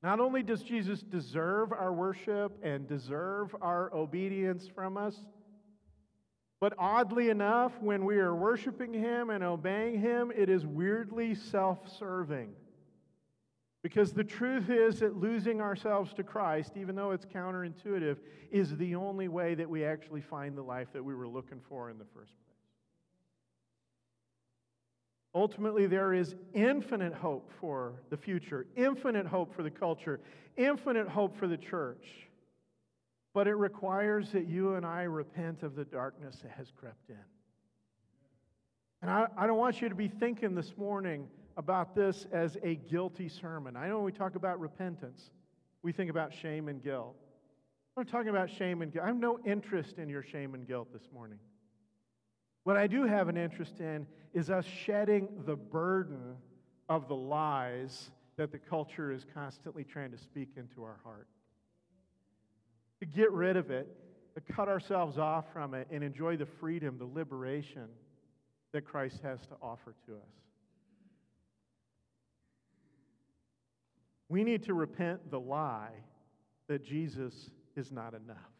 Not 0.02 0.18
only 0.18 0.42
does 0.42 0.62
Jesus 0.62 1.00
deserve 1.00 1.72
our 1.72 1.92
worship 1.92 2.58
and 2.62 2.88
deserve 2.88 3.54
our 3.60 3.92
obedience 3.94 4.66
from 4.66 4.96
us, 4.96 5.16
but 6.60 6.74
oddly 6.78 7.28
enough, 7.28 7.72
when 7.80 8.04
we 8.04 8.18
are 8.18 8.34
worshiping 8.34 8.92
Him 8.92 9.30
and 9.30 9.42
obeying 9.42 10.00
Him, 10.00 10.32
it 10.34 10.48
is 10.48 10.64
weirdly 10.66 11.34
self 11.34 11.80
serving. 11.98 12.50
Because 13.82 14.12
the 14.12 14.22
truth 14.22 14.70
is 14.70 15.00
that 15.00 15.16
losing 15.16 15.60
ourselves 15.60 16.12
to 16.14 16.22
Christ, 16.22 16.72
even 16.76 16.94
though 16.94 17.10
it's 17.10 17.26
counterintuitive, 17.26 18.18
is 18.52 18.76
the 18.76 18.94
only 18.94 19.26
way 19.26 19.56
that 19.56 19.68
we 19.68 19.84
actually 19.84 20.20
find 20.20 20.56
the 20.56 20.62
life 20.62 20.86
that 20.92 21.04
we 21.04 21.16
were 21.16 21.26
looking 21.26 21.60
for 21.68 21.90
in 21.90 21.98
the 21.98 22.04
first 22.14 22.32
place. 22.44 22.51
Ultimately, 25.34 25.86
there 25.86 26.12
is 26.12 26.34
infinite 26.52 27.14
hope 27.14 27.50
for 27.60 27.94
the 28.10 28.16
future, 28.16 28.66
infinite 28.76 29.26
hope 29.26 29.54
for 29.54 29.62
the 29.62 29.70
culture, 29.70 30.20
infinite 30.56 31.08
hope 31.08 31.36
for 31.36 31.48
the 31.48 31.56
church. 31.56 32.06
But 33.32 33.48
it 33.48 33.54
requires 33.54 34.30
that 34.32 34.46
you 34.46 34.74
and 34.74 34.84
I 34.84 35.02
repent 35.04 35.62
of 35.62 35.74
the 35.74 35.84
darkness 35.84 36.40
that 36.42 36.52
has 36.52 36.70
crept 36.78 37.08
in. 37.08 37.16
And 39.00 39.10
I, 39.10 39.26
I 39.36 39.46
don't 39.46 39.56
want 39.56 39.80
you 39.80 39.88
to 39.88 39.94
be 39.94 40.08
thinking 40.08 40.54
this 40.54 40.76
morning 40.76 41.26
about 41.56 41.94
this 41.94 42.26
as 42.30 42.58
a 42.62 42.74
guilty 42.74 43.28
sermon. 43.28 43.76
I 43.76 43.88
know 43.88 43.96
when 43.96 44.04
we 44.04 44.12
talk 44.12 44.34
about 44.34 44.60
repentance, 44.60 45.30
we 45.82 45.92
think 45.92 46.10
about 46.10 46.32
shame 46.32 46.68
and 46.68 46.82
guilt. 46.82 47.16
I'm 47.96 48.04
talking 48.04 48.28
about 48.28 48.50
shame 48.50 48.82
and 48.82 48.92
guilt. 48.92 49.04
I 49.04 49.08
have 49.08 49.16
no 49.16 49.38
interest 49.44 49.98
in 49.98 50.08
your 50.08 50.22
shame 50.22 50.54
and 50.54 50.66
guilt 50.66 50.92
this 50.92 51.08
morning. 51.12 51.38
What 52.64 52.76
I 52.76 52.86
do 52.86 53.04
have 53.04 53.28
an 53.28 53.36
interest 53.36 53.80
in 53.80 54.06
is 54.32 54.50
us 54.50 54.64
shedding 54.64 55.28
the 55.46 55.56
burden 55.56 56.36
of 56.88 57.08
the 57.08 57.16
lies 57.16 58.10
that 58.36 58.52
the 58.52 58.58
culture 58.58 59.12
is 59.12 59.26
constantly 59.34 59.84
trying 59.84 60.10
to 60.12 60.18
speak 60.18 60.50
into 60.56 60.82
our 60.82 60.98
heart. 61.02 61.26
To 63.00 63.06
get 63.06 63.32
rid 63.32 63.56
of 63.56 63.70
it, 63.70 63.88
to 64.34 64.52
cut 64.52 64.68
ourselves 64.68 65.18
off 65.18 65.44
from 65.52 65.74
it, 65.74 65.88
and 65.90 66.02
enjoy 66.02 66.36
the 66.36 66.46
freedom, 66.46 66.98
the 66.98 67.04
liberation 67.04 67.88
that 68.72 68.84
Christ 68.84 69.20
has 69.22 69.40
to 69.48 69.54
offer 69.60 69.94
to 70.06 70.14
us. 70.14 70.32
We 74.28 74.44
need 74.44 74.62
to 74.64 74.74
repent 74.74 75.30
the 75.30 75.40
lie 75.40 75.92
that 76.68 76.82
Jesus 76.82 77.50
is 77.76 77.92
not 77.92 78.14
enough. 78.14 78.51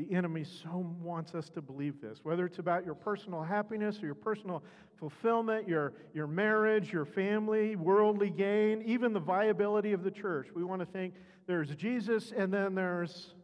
The 0.00 0.16
enemy 0.16 0.44
so 0.44 0.86
wants 1.02 1.34
us 1.34 1.50
to 1.50 1.60
believe 1.60 2.00
this, 2.00 2.20
whether 2.22 2.46
it's 2.46 2.58
about 2.58 2.86
your 2.86 2.94
personal 2.94 3.42
happiness 3.42 4.02
or 4.02 4.06
your 4.06 4.14
personal 4.14 4.62
fulfillment, 4.98 5.68
your, 5.68 5.92
your 6.14 6.26
marriage, 6.26 6.90
your 6.90 7.04
family, 7.04 7.76
worldly 7.76 8.30
gain, 8.30 8.82
even 8.86 9.12
the 9.12 9.20
viability 9.20 9.92
of 9.92 10.02
the 10.02 10.10
church. 10.10 10.48
We 10.54 10.64
want 10.64 10.80
to 10.80 10.86
think 10.86 11.12
there's 11.46 11.74
Jesus 11.74 12.32
and 12.34 12.50
then 12.50 12.74
there's 12.74 13.34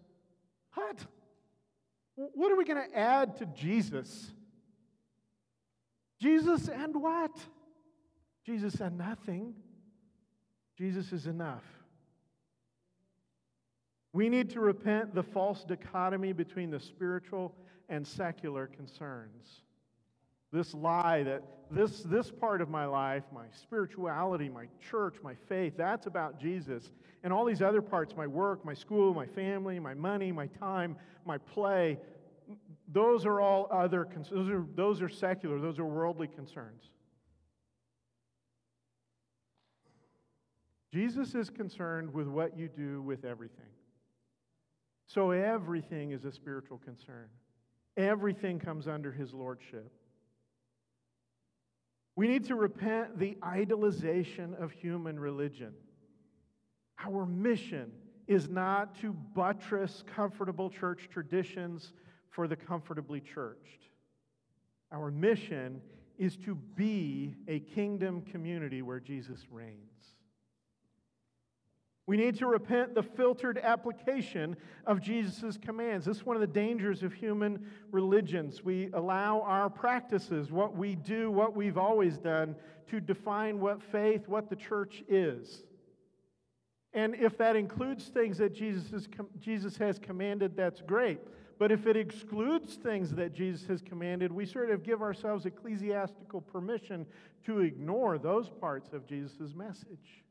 what? 0.72 1.04
What 2.14 2.50
are 2.50 2.56
we 2.56 2.64
going 2.64 2.88
to 2.90 2.98
add 2.98 3.36
to 3.36 3.46
Jesus? 3.46 4.30
Jesus 6.18 6.68
and 6.68 6.96
what? 6.96 7.38
Jesus 8.46 8.80
and 8.80 8.96
nothing. 8.96 9.52
Jesus 10.78 11.12
is 11.12 11.26
enough. 11.26 11.64
We 14.16 14.30
need 14.30 14.48
to 14.52 14.60
repent 14.60 15.14
the 15.14 15.22
false 15.22 15.62
dichotomy 15.62 16.32
between 16.32 16.70
the 16.70 16.80
spiritual 16.80 17.54
and 17.90 18.06
secular 18.06 18.66
concerns. 18.66 19.60
This 20.50 20.72
lie 20.72 21.22
that 21.24 21.42
this, 21.70 22.00
this 22.00 22.30
part 22.30 22.62
of 22.62 22.70
my 22.70 22.86
life, 22.86 23.24
my 23.30 23.44
spirituality, 23.52 24.48
my 24.48 24.68
church, 24.90 25.16
my 25.22 25.34
faith, 25.50 25.74
that's 25.76 26.06
about 26.06 26.40
Jesus. 26.40 26.92
And 27.24 27.30
all 27.30 27.44
these 27.44 27.60
other 27.60 27.82
parts, 27.82 28.16
my 28.16 28.26
work, 28.26 28.64
my 28.64 28.72
school, 28.72 29.12
my 29.12 29.26
family, 29.26 29.78
my 29.78 29.92
money, 29.92 30.32
my 30.32 30.46
time, 30.46 30.96
my 31.26 31.36
play, 31.36 31.98
those 32.90 33.26
are 33.26 33.42
all 33.42 33.68
other, 33.70 34.08
those 34.30 34.48
are, 34.48 34.64
those 34.74 35.02
are 35.02 35.10
secular, 35.10 35.60
those 35.60 35.78
are 35.78 35.84
worldly 35.84 36.28
concerns. 36.28 36.84
Jesus 40.90 41.34
is 41.34 41.50
concerned 41.50 42.14
with 42.14 42.28
what 42.28 42.56
you 42.56 42.68
do 42.68 43.02
with 43.02 43.26
everything. 43.26 43.66
So 45.06 45.30
everything 45.30 46.10
is 46.10 46.24
a 46.24 46.32
spiritual 46.32 46.78
concern. 46.78 47.28
Everything 47.96 48.58
comes 48.58 48.88
under 48.88 49.12
his 49.12 49.32
lordship. 49.32 49.90
We 52.16 52.28
need 52.28 52.44
to 52.46 52.54
repent 52.54 53.18
the 53.18 53.36
idolization 53.42 54.60
of 54.60 54.72
human 54.72 55.18
religion. 55.18 55.74
Our 57.04 57.26
mission 57.26 57.92
is 58.26 58.48
not 58.48 58.98
to 59.00 59.12
buttress 59.12 60.02
comfortable 60.14 60.70
church 60.70 61.08
traditions 61.12 61.92
for 62.30 62.48
the 62.48 62.56
comfortably 62.56 63.20
churched. 63.20 63.88
Our 64.90 65.10
mission 65.10 65.80
is 66.18 66.36
to 66.38 66.54
be 66.54 67.34
a 67.48 67.60
kingdom 67.60 68.22
community 68.22 68.82
where 68.82 69.00
Jesus 69.00 69.40
reigns. 69.50 70.15
We 72.06 72.16
need 72.16 72.36
to 72.38 72.46
repent 72.46 72.94
the 72.94 73.02
filtered 73.02 73.58
application 73.58 74.56
of 74.86 75.00
Jesus' 75.00 75.58
commands. 75.60 76.06
This 76.06 76.18
is 76.18 76.26
one 76.26 76.36
of 76.36 76.40
the 76.40 76.46
dangers 76.46 77.02
of 77.02 77.12
human 77.12 77.68
religions. 77.90 78.62
We 78.62 78.90
allow 78.92 79.40
our 79.40 79.68
practices, 79.68 80.52
what 80.52 80.76
we 80.76 80.94
do, 80.94 81.32
what 81.32 81.56
we've 81.56 81.76
always 81.76 82.16
done, 82.18 82.54
to 82.90 83.00
define 83.00 83.58
what 83.58 83.82
faith, 83.82 84.28
what 84.28 84.48
the 84.48 84.54
church 84.54 85.02
is. 85.08 85.64
And 86.92 87.16
if 87.16 87.36
that 87.38 87.56
includes 87.56 88.06
things 88.06 88.38
that 88.38 88.54
Jesus, 88.54 89.08
Jesus 89.40 89.76
has 89.78 89.98
commanded, 89.98 90.56
that's 90.56 90.82
great. 90.82 91.18
But 91.58 91.72
if 91.72 91.86
it 91.86 91.96
excludes 91.96 92.74
things 92.76 93.10
that 93.16 93.32
Jesus 93.32 93.66
has 93.66 93.82
commanded, 93.82 94.30
we 94.30 94.46
sort 94.46 94.70
of 94.70 94.84
give 94.84 95.02
ourselves 95.02 95.44
ecclesiastical 95.44 96.40
permission 96.40 97.04
to 97.46 97.60
ignore 97.60 98.16
those 98.18 98.48
parts 98.48 98.92
of 98.92 99.06
Jesus' 99.06 99.54
message. 99.56 100.25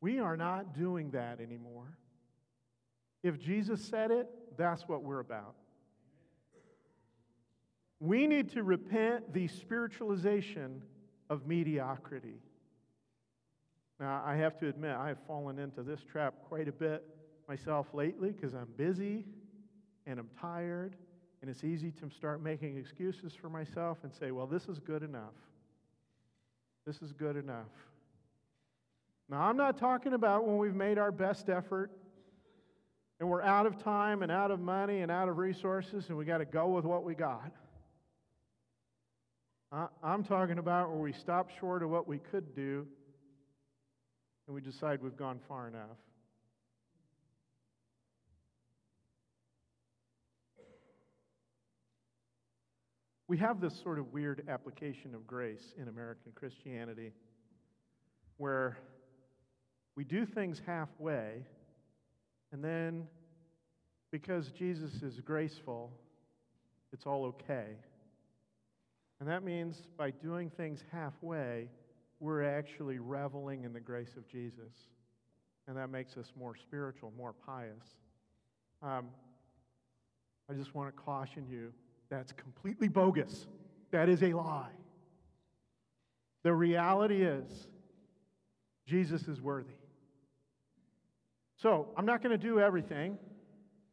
We 0.00 0.18
are 0.20 0.36
not 0.36 0.74
doing 0.74 1.10
that 1.10 1.40
anymore. 1.40 1.98
If 3.22 3.38
Jesus 3.38 3.82
said 3.82 4.10
it, 4.10 4.28
that's 4.56 4.86
what 4.86 5.02
we're 5.02 5.20
about. 5.20 5.54
We 8.00 8.26
need 8.26 8.50
to 8.50 8.62
repent 8.62 9.32
the 9.32 9.48
spiritualization 9.48 10.82
of 11.28 11.46
mediocrity. 11.46 12.40
Now, 13.98 14.22
I 14.24 14.36
have 14.36 14.56
to 14.58 14.68
admit, 14.68 14.92
I 14.92 15.08
have 15.08 15.18
fallen 15.26 15.58
into 15.58 15.82
this 15.82 16.00
trap 16.04 16.34
quite 16.48 16.68
a 16.68 16.72
bit 16.72 17.04
myself 17.48 17.88
lately 17.92 18.30
because 18.30 18.54
I'm 18.54 18.68
busy 18.76 19.24
and 20.06 20.20
I'm 20.20 20.30
tired, 20.40 20.94
and 21.42 21.50
it's 21.50 21.64
easy 21.64 21.90
to 21.92 22.08
start 22.08 22.42
making 22.42 22.78
excuses 22.78 23.34
for 23.34 23.48
myself 23.48 23.98
and 24.04 24.12
say, 24.14 24.30
well, 24.30 24.46
this 24.46 24.68
is 24.68 24.78
good 24.78 25.02
enough. 25.02 25.34
This 26.86 27.02
is 27.02 27.12
good 27.12 27.36
enough. 27.36 27.66
Now, 29.30 29.42
I'm 29.42 29.58
not 29.58 29.76
talking 29.76 30.14
about 30.14 30.46
when 30.46 30.56
we've 30.56 30.74
made 30.74 30.96
our 30.96 31.12
best 31.12 31.50
effort 31.50 31.90
and 33.20 33.28
we're 33.28 33.42
out 33.42 33.66
of 33.66 33.82
time 33.82 34.22
and 34.22 34.32
out 34.32 34.50
of 34.50 34.58
money 34.58 35.00
and 35.00 35.10
out 35.10 35.28
of 35.28 35.36
resources 35.36 36.08
and 36.08 36.16
we 36.16 36.24
got 36.24 36.38
to 36.38 36.46
go 36.46 36.68
with 36.68 36.84
what 36.84 37.04
we 37.04 37.14
got. 37.14 37.52
I'm 40.02 40.24
talking 40.24 40.58
about 40.58 40.88
where 40.88 40.98
we 40.98 41.12
stop 41.12 41.50
short 41.60 41.82
of 41.82 41.90
what 41.90 42.08
we 42.08 42.18
could 42.18 42.54
do 42.54 42.86
and 44.46 44.54
we 44.54 44.62
decide 44.62 45.02
we've 45.02 45.16
gone 45.16 45.40
far 45.46 45.68
enough. 45.68 45.98
We 53.26 53.36
have 53.36 53.60
this 53.60 53.78
sort 53.82 53.98
of 53.98 54.10
weird 54.10 54.48
application 54.48 55.14
of 55.14 55.26
grace 55.26 55.74
in 55.76 55.88
American 55.88 56.32
Christianity 56.34 57.12
where 58.38 58.78
we 59.98 60.04
do 60.04 60.24
things 60.24 60.62
halfway, 60.64 61.44
and 62.52 62.62
then 62.62 63.08
because 64.12 64.52
Jesus 64.52 65.02
is 65.02 65.18
graceful, 65.18 65.90
it's 66.92 67.04
all 67.04 67.24
okay. 67.24 67.66
And 69.18 69.28
that 69.28 69.42
means 69.42 69.82
by 69.96 70.12
doing 70.12 70.50
things 70.50 70.84
halfway, 70.92 71.68
we're 72.20 72.44
actually 72.44 73.00
reveling 73.00 73.64
in 73.64 73.72
the 73.72 73.80
grace 73.80 74.14
of 74.16 74.28
Jesus. 74.28 74.72
And 75.66 75.76
that 75.76 75.90
makes 75.90 76.16
us 76.16 76.32
more 76.38 76.54
spiritual, 76.54 77.12
more 77.18 77.32
pious. 77.32 77.96
Um, 78.80 79.06
I 80.48 80.54
just 80.54 80.76
want 80.76 80.94
to 80.94 81.02
caution 81.02 81.44
you 81.50 81.72
that's 82.08 82.30
completely 82.30 82.86
bogus. 82.86 83.48
That 83.90 84.08
is 84.08 84.22
a 84.22 84.32
lie. 84.32 84.70
The 86.44 86.54
reality 86.54 87.24
is, 87.24 87.66
Jesus 88.86 89.26
is 89.26 89.40
worthy. 89.40 89.74
So 91.60 91.88
I'm 91.96 92.06
not 92.06 92.22
going 92.22 92.38
to 92.38 92.46
do 92.46 92.60
everything. 92.60 93.18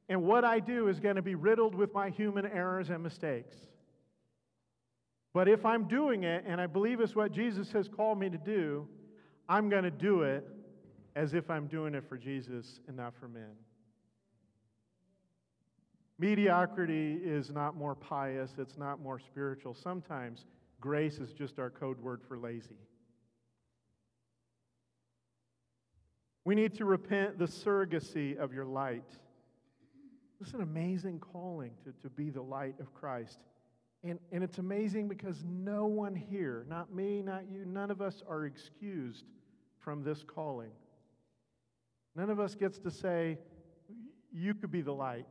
And 0.08 0.23
what 0.23 0.45
I 0.45 0.60
do 0.60 0.88
is 0.88 0.99
going 0.99 1.15
to 1.15 1.21
be 1.21 1.36
riddled 1.36 1.73
with 1.73 1.93
my 1.93 2.10
human 2.10 2.45
errors 2.45 2.89
and 2.89 3.01
mistakes. 3.01 3.56
But 5.34 5.49
if 5.49 5.65
I'm 5.65 5.88
doing 5.88 6.23
it 6.23 6.45
and 6.47 6.62
I 6.62 6.67
believe 6.67 6.99
it's 7.01 7.15
what 7.15 7.32
Jesus 7.32 7.71
has 7.71 7.88
called 7.88 8.19
me 8.19 8.30
to 8.30 8.38
do, 8.38 8.88
I'm 9.49 9.69
going 9.69 9.84
to 9.84 9.91
do 9.91 10.21
it 10.21 10.47
as 11.15 11.34
if 11.34 11.49
I'm 11.49 11.67
doing 11.67 11.95
it 11.95 12.08
for 12.08 12.17
Jesus 12.17 12.80
and 12.88 12.95
not 12.95 13.13
for 13.19 13.28
men. 13.28 13.51
Mediocrity 16.17 17.19
is 17.23 17.51
not 17.51 17.75
more 17.75 17.95
pious, 17.95 18.51
it's 18.58 18.78
not 18.78 19.01
more 19.01 19.19
spiritual. 19.19 19.73
Sometimes 19.73 20.45
grace 20.80 21.17
is 21.17 21.34
just 21.34 21.60
our 21.60 21.69
code 21.69 21.99
word 21.99 22.21
for 22.28 22.38
lazy. 22.38 22.78
We 26.45 26.53
need 26.53 26.75
to 26.75 26.86
repent 26.86 27.39
the 27.39 27.45
surrogacy 27.45 28.38
of 28.38 28.53
your 28.53 28.65
light. 28.65 29.10
This 30.39 30.49
is 30.49 30.53
an 30.53 30.62
amazing 30.62 31.19
calling 31.19 31.71
to, 31.84 31.91
to 32.03 32.10
be 32.10 32.29
the 32.29 32.41
light 32.41 32.75
of 32.79 32.93
Christ. 32.93 33.39
And, 34.03 34.19
and 34.31 34.43
it's 34.43 34.60
amazing 34.60 35.08
because 35.08 35.43
no 35.43 35.88
one 35.88 36.13
here, 36.13 36.65
not 36.69 36.93
me, 36.93 37.23
not 37.23 37.49
you, 37.49 37.65
none 37.65 37.89
of 37.89 37.99
us 37.99 38.21
are 38.29 38.45
excused 38.45 39.25
from 39.79 40.03
this 40.03 40.23
calling. 40.23 40.69
None 42.15 42.29
of 42.29 42.39
us 42.39 42.53
gets 42.53 42.77
to 42.79 42.91
say, 42.91 43.39
you 44.31 44.53
could 44.53 44.71
be 44.71 44.81
the 44.81 44.93
light. 44.93 45.25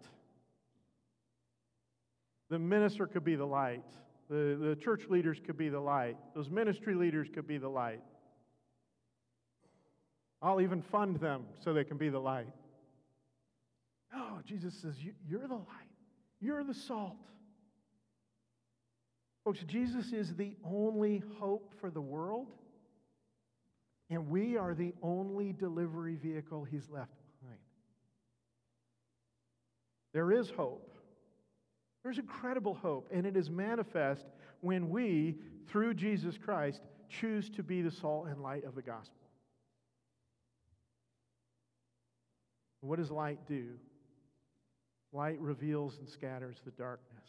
The 2.50 2.58
minister 2.58 3.06
could 3.06 3.24
be 3.24 3.36
the 3.36 3.46
light. 3.46 3.84
The, 4.28 4.58
the 4.60 4.76
church 4.76 5.04
leaders 5.08 5.38
could 5.44 5.56
be 5.56 5.68
the 5.68 5.80
light. 5.80 6.16
Those 6.34 6.50
ministry 6.50 6.94
leaders 6.94 7.28
could 7.32 7.46
be 7.46 7.58
the 7.58 7.68
light. 7.68 8.02
I'll 10.44 10.60
even 10.60 10.82
fund 10.82 11.16
them 11.16 11.46
so 11.64 11.72
they 11.72 11.84
can 11.84 11.96
be 11.96 12.10
the 12.10 12.20
light. 12.20 12.52
No, 14.12 14.40
Jesus 14.44 14.74
says, 14.74 14.94
You're 15.26 15.48
the 15.48 15.54
light. 15.54 15.90
You're 16.38 16.62
the 16.62 16.74
salt. 16.74 17.16
Folks, 19.42 19.60
Jesus 19.66 20.12
is 20.12 20.34
the 20.34 20.54
only 20.62 21.22
hope 21.38 21.72
for 21.80 21.90
the 21.90 22.00
world, 22.00 22.48
and 24.10 24.28
we 24.28 24.58
are 24.58 24.74
the 24.74 24.92
only 25.02 25.52
delivery 25.52 26.16
vehicle 26.16 26.64
he's 26.64 26.90
left 26.90 27.12
behind. 27.40 27.58
There 30.12 30.30
is 30.30 30.50
hope. 30.50 30.94
There's 32.02 32.18
incredible 32.18 32.74
hope, 32.74 33.08
and 33.10 33.26
it 33.26 33.34
is 33.34 33.48
manifest 33.48 34.26
when 34.60 34.90
we, 34.90 35.36
through 35.68 35.94
Jesus 35.94 36.36
Christ, 36.36 36.82
choose 37.08 37.48
to 37.50 37.62
be 37.62 37.80
the 37.80 37.90
salt 37.90 38.28
and 38.28 38.42
light 38.42 38.64
of 38.64 38.74
the 38.74 38.82
gospel. 38.82 39.23
What 42.84 42.98
does 42.98 43.10
light 43.10 43.38
do? 43.48 43.64
Light 45.10 45.40
reveals 45.40 45.96
and 45.98 46.06
scatters 46.08 46.60
the 46.66 46.70
darkness. 46.72 47.28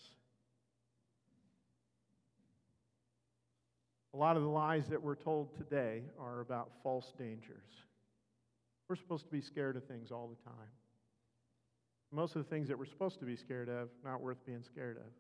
A 4.14 4.18
lot 4.18 4.36
of 4.36 4.44
the 4.44 4.50
lies 4.50 4.88
that 4.90 5.02
we're 5.02 5.16
told 5.16 5.56
today 5.56 6.04
are 6.20 6.42
about 6.42 6.72
false 6.84 7.14
dangers. 7.18 7.64
We're 8.90 8.98
supposed 8.98 9.26
to 9.26 9.32
be 9.32 9.40
scared 9.40 9.78
of 9.78 9.86
things 9.86 10.12
all 10.12 10.28
the 10.28 10.44
time. 10.44 10.72
Most 12.12 12.36
of 12.36 12.44
the 12.44 12.50
things 12.50 12.68
that 12.68 12.78
we're 12.78 12.86
supposed 12.86 13.20
to 13.20 13.26
be 13.26 13.38
scared 13.38 13.70
of, 13.70 13.90
not 14.04 14.20
worth 14.22 14.46
being 14.46 14.64
scared 14.64 14.98
of. 14.98 15.12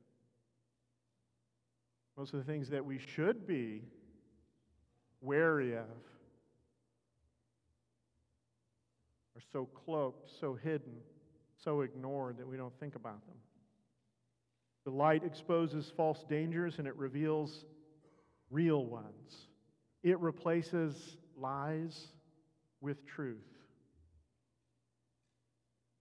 Most 2.18 2.34
of 2.34 2.40
the 2.40 2.46
things 2.46 2.70
that 2.70 2.84
we 2.84 3.00
should 3.00 3.48
be 3.48 3.84
wary 5.22 5.78
of 5.78 5.86
are 9.36 9.42
so 9.52 9.66
cloaked, 9.86 10.30
so 10.40 10.54
hidden, 10.54 10.94
so 11.64 11.82
ignored 11.82 12.38
that 12.38 12.48
we 12.48 12.58
don't 12.58 12.78
think 12.80 12.96
about 12.96 13.26
them. 13.26 13.36
The 14.86 14.92
light 14.92 15.24
exposes 15.24 15.92
false 15.96 16.24
dangers 16.30 16.78
and 16.78 16.88
it 16.88 16.96
reveals 16.96 17.66
real 18.50 18.86
ones. 18.86 19.48
It 20.04 20.20
replaces 20.20 21.18
lies 21.38 22.08
with 22.82 23.06
truth. 23.06 23.38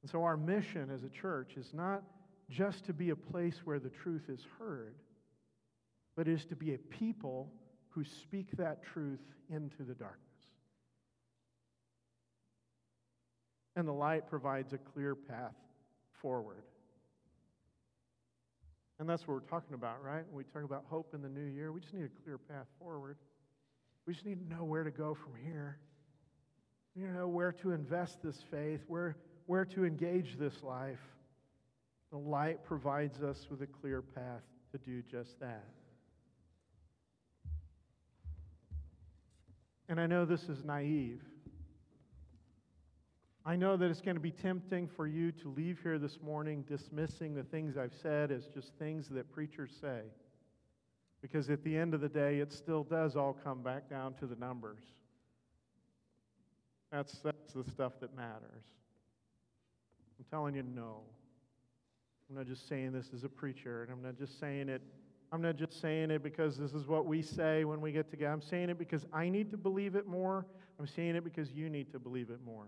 And 0.03 0.11
so, 0.11 0.23
our 0.23 0.37
mission 0.37 0.91
as 0.91 1.03
a 1.03 1.09
church 1.09 1.55
is 1.57 1.73
not 1.73 2.03
just 2.51 2.85
to 2.85 2.93
be 2.93 3.09
a 3.09 3.17
place 3.17 3.63
where 3.65 3.79
the 3.79 3.89
truth 3.89 4.29
is 4.29 4.47
heard, 4.59 4.97
but 6.15 6.29
is 6.29 6.45
to 6.47 6.57
be 6.57 6.75
a 6.75 6.79
people 6.79 7.51
who 7.89 8.05
speak 8.05 8.51
that 8.59 8.83
truth 8.83 9.23
into 9.49 9.83
the 9.83 9.95
darkness. 9.95 10.24
And 13.77 13.89
the 13.89 13.93
light 13.93 14.29
provides 14.29 14.73
a 14.73 14.79
clear 14.79 15.15
path 15.15 15.55
forward. 16.21 16.63
And 19.01 19.09
that's 19.09 19.27
what 19.27 19.35
we're 19.35 19.41
talking 19.41 19.75
about, 19.75 20.03
right? 20.03 20.25
When 20.31 20.37
we 20.37 20.45
talk 20.45 20.63
about 20.63 20.85
hope 20.89 21.15
in 21.15 21.23
the 21.23 21.29
new 21.29 21.47
year, 21.47 21.73
we 21.73 21.81
just 21.81 21.93
need 21.93 22.05
a 22.05 22.23
clear 22.23 22.39
path 22.39 22.67
forward. 22.79 23.17
We 24.07 24.15
just 24.15 24.25
need 24.25 24.39
to 24.49 24.55
know 24.55 24.65
where 24.65 24.85
to 24.85 24.91
go 24.91 25.15
from 25.15 25.33
here. 25.43 25.79
We 26.95 27.03
need 27.03 27.09
to 27.09 27.15
know 27.15 27.29
where 27.29 27.51
to 27.53 27.73
invest 27.73 28.23
this 28.23 28.45
faith, 28.51 28.85
where 28.87 29.17
where 29.47 29.65
to 29.65 29.85
engage 29.85 30.37
this 30.39 30.63
life, 30.63 31.01
the 32.11 32.19
light 32.19 32.65
provides 32.65 33.23
us 33.23 33.47
with 33.51 33.63
a 33.63 33.67
clear 33.67 34.01
path 34.01 34.43
to 34.73 34.79
do 34.79 35.03
just 35.03 35.39
that. 35.41 35.65
And 39.89 40.01
I 40.01 40.07
know 40.07 40.25
this 40.25 40.45
is 40.45 40.65
naive. 40.65 41.21
I 43.47 43.57
know 43.57 43.77
that 43.77 43.91
it's 43.91 44.01
going 44.01 44.17
to 44.17 44.23
be 44.23 44.31
tempting 44.31 44.89
for 44.89 45.07
you 45.07 45.31
to 45.33 45.49
leave 45.51 45.81
here 45.83 45.99
this 45.99 46.19
morning 46.23 46.65
dismissing 46.67 47.35
the 47.35 47.43
things 47.43 47.77
I've 47.77 47.93
said 47.93 48.31
as 48.31 48.47
just 48.47 48.73
things 48.79 49.09
that 49.11 49.31
preachers 49.31 49.71
say. 49.79 50.01
Because 51.21 51.51
at 51.51 51.63
the 51.63 51.77
end 51.77 51.93
of 51.93 52.01
the 52.01 52.09
day, 52.09 52.39
it 52.39 52.53
still 52.53 52.85
does 52.85 53.17
all 53.17 53.37
come 53.45 53.63
back 53.63 53.91
down 53.91 54.15
to 54.15 54.27
the 54.27 54.37
numbers. 54.37 54.81
That's, 56.91 57.19
that's 57.19 57.53
the 57.53 57.65
stuff 57.71 57.93
that 58.01 58.17
matters. 58.17 58.65
I'm 60.19 60.25
telling 60.31 60.55
you, 60.55 60.63
no. 60.63 61.01
I'm 62.31 62.37
not 62.37 62.47
just 62.47 62.67
saying 62.67 62.93
this 62.93 63.11
as 63.15 63.25
a 63.25 63.29
preacher, 63.29 63.83
and 63.83 63.93
I'm 63.93 64.03
not 64.03 64.17
just 64.17 64.41
saying 64.41 64.71
it. 64.71 64.81
I'm 65.33 65.43
not 65.43 65.57
just 65.57 65.81
saying 65.83 66.11
it 66.11 66.23
because 66.23 66.57
this 66.57 66.73
is 66.73 66.87
what 66.87 67.05
we 67.05 67.21
say 67.21 67.65
when 67.65 67.81
we 67.83 67.93
get 67.93 68.11
together. 68.11 68.33
I'm 68.33 68.41
saying 68.41 68.71
it 68.71 68.79
because 68.79 69.05
I 69.13 69.29
need 69.29 69.51
to 69.51 69.59
believe 69.59 69.97
it 69.97 70.07
more. 70.07 70.47
I'm 70.79 70.87
saying 70.87 71.17
it 71.17 71.25
because 71.25 71.51
you 71.51 71.69
need 71.69 71.93
to 71.93 71.99
believe 71.99 72.31
it 72.31 72.39
more. 72.45 72.67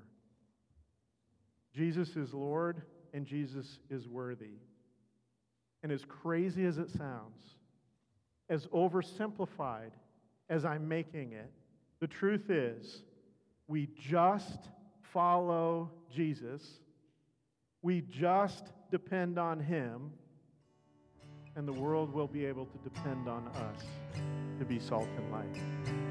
Jesus 1.76 2.16
is 2.16 2.32
Lord, 2.32 2.82
and 3.12 3.26
Jesus 3.26 3.78
is 3.90 4.08
worthy. 4.08 4.58
And 5.82 5.92
as 5.92 6.04
crazy 6.04 6.64
as 6.64 6.78
it 6.78 6.90
sounds, 6.90 7.56
as 8.48 8.66
oversimplified 8.68 9.90
as 10.48 10.64
I'm 10.64 10.88
making 10.88 11.32
it, 11.32 11.52
the 12.00 12.06
truth 12.06 12.50
is 12.50 13.02
we 13.68 13.88
just 13.98 14.68
follow 15.12 15.90
Jesus 16.14 16.80
we 17.86 18.00
just 18.00 18.72
depend 18.90 19.38
on 19.38 19.60
Him, 19.60 20.10
and 21.54 21.68
the 21.68 21.72
world 21.72 22.12
will 22.12 22.26
be 22.26 22.44
able 22.44 22.66
to 22.66 22.78
depend 22.78 23.28
on 23.28 23.46
us 23.46 23.84
to 24.58 24.64
be 24.64 24.80
salt 24.80 25.06
and 25.16 25.30
light. 25.30 26.05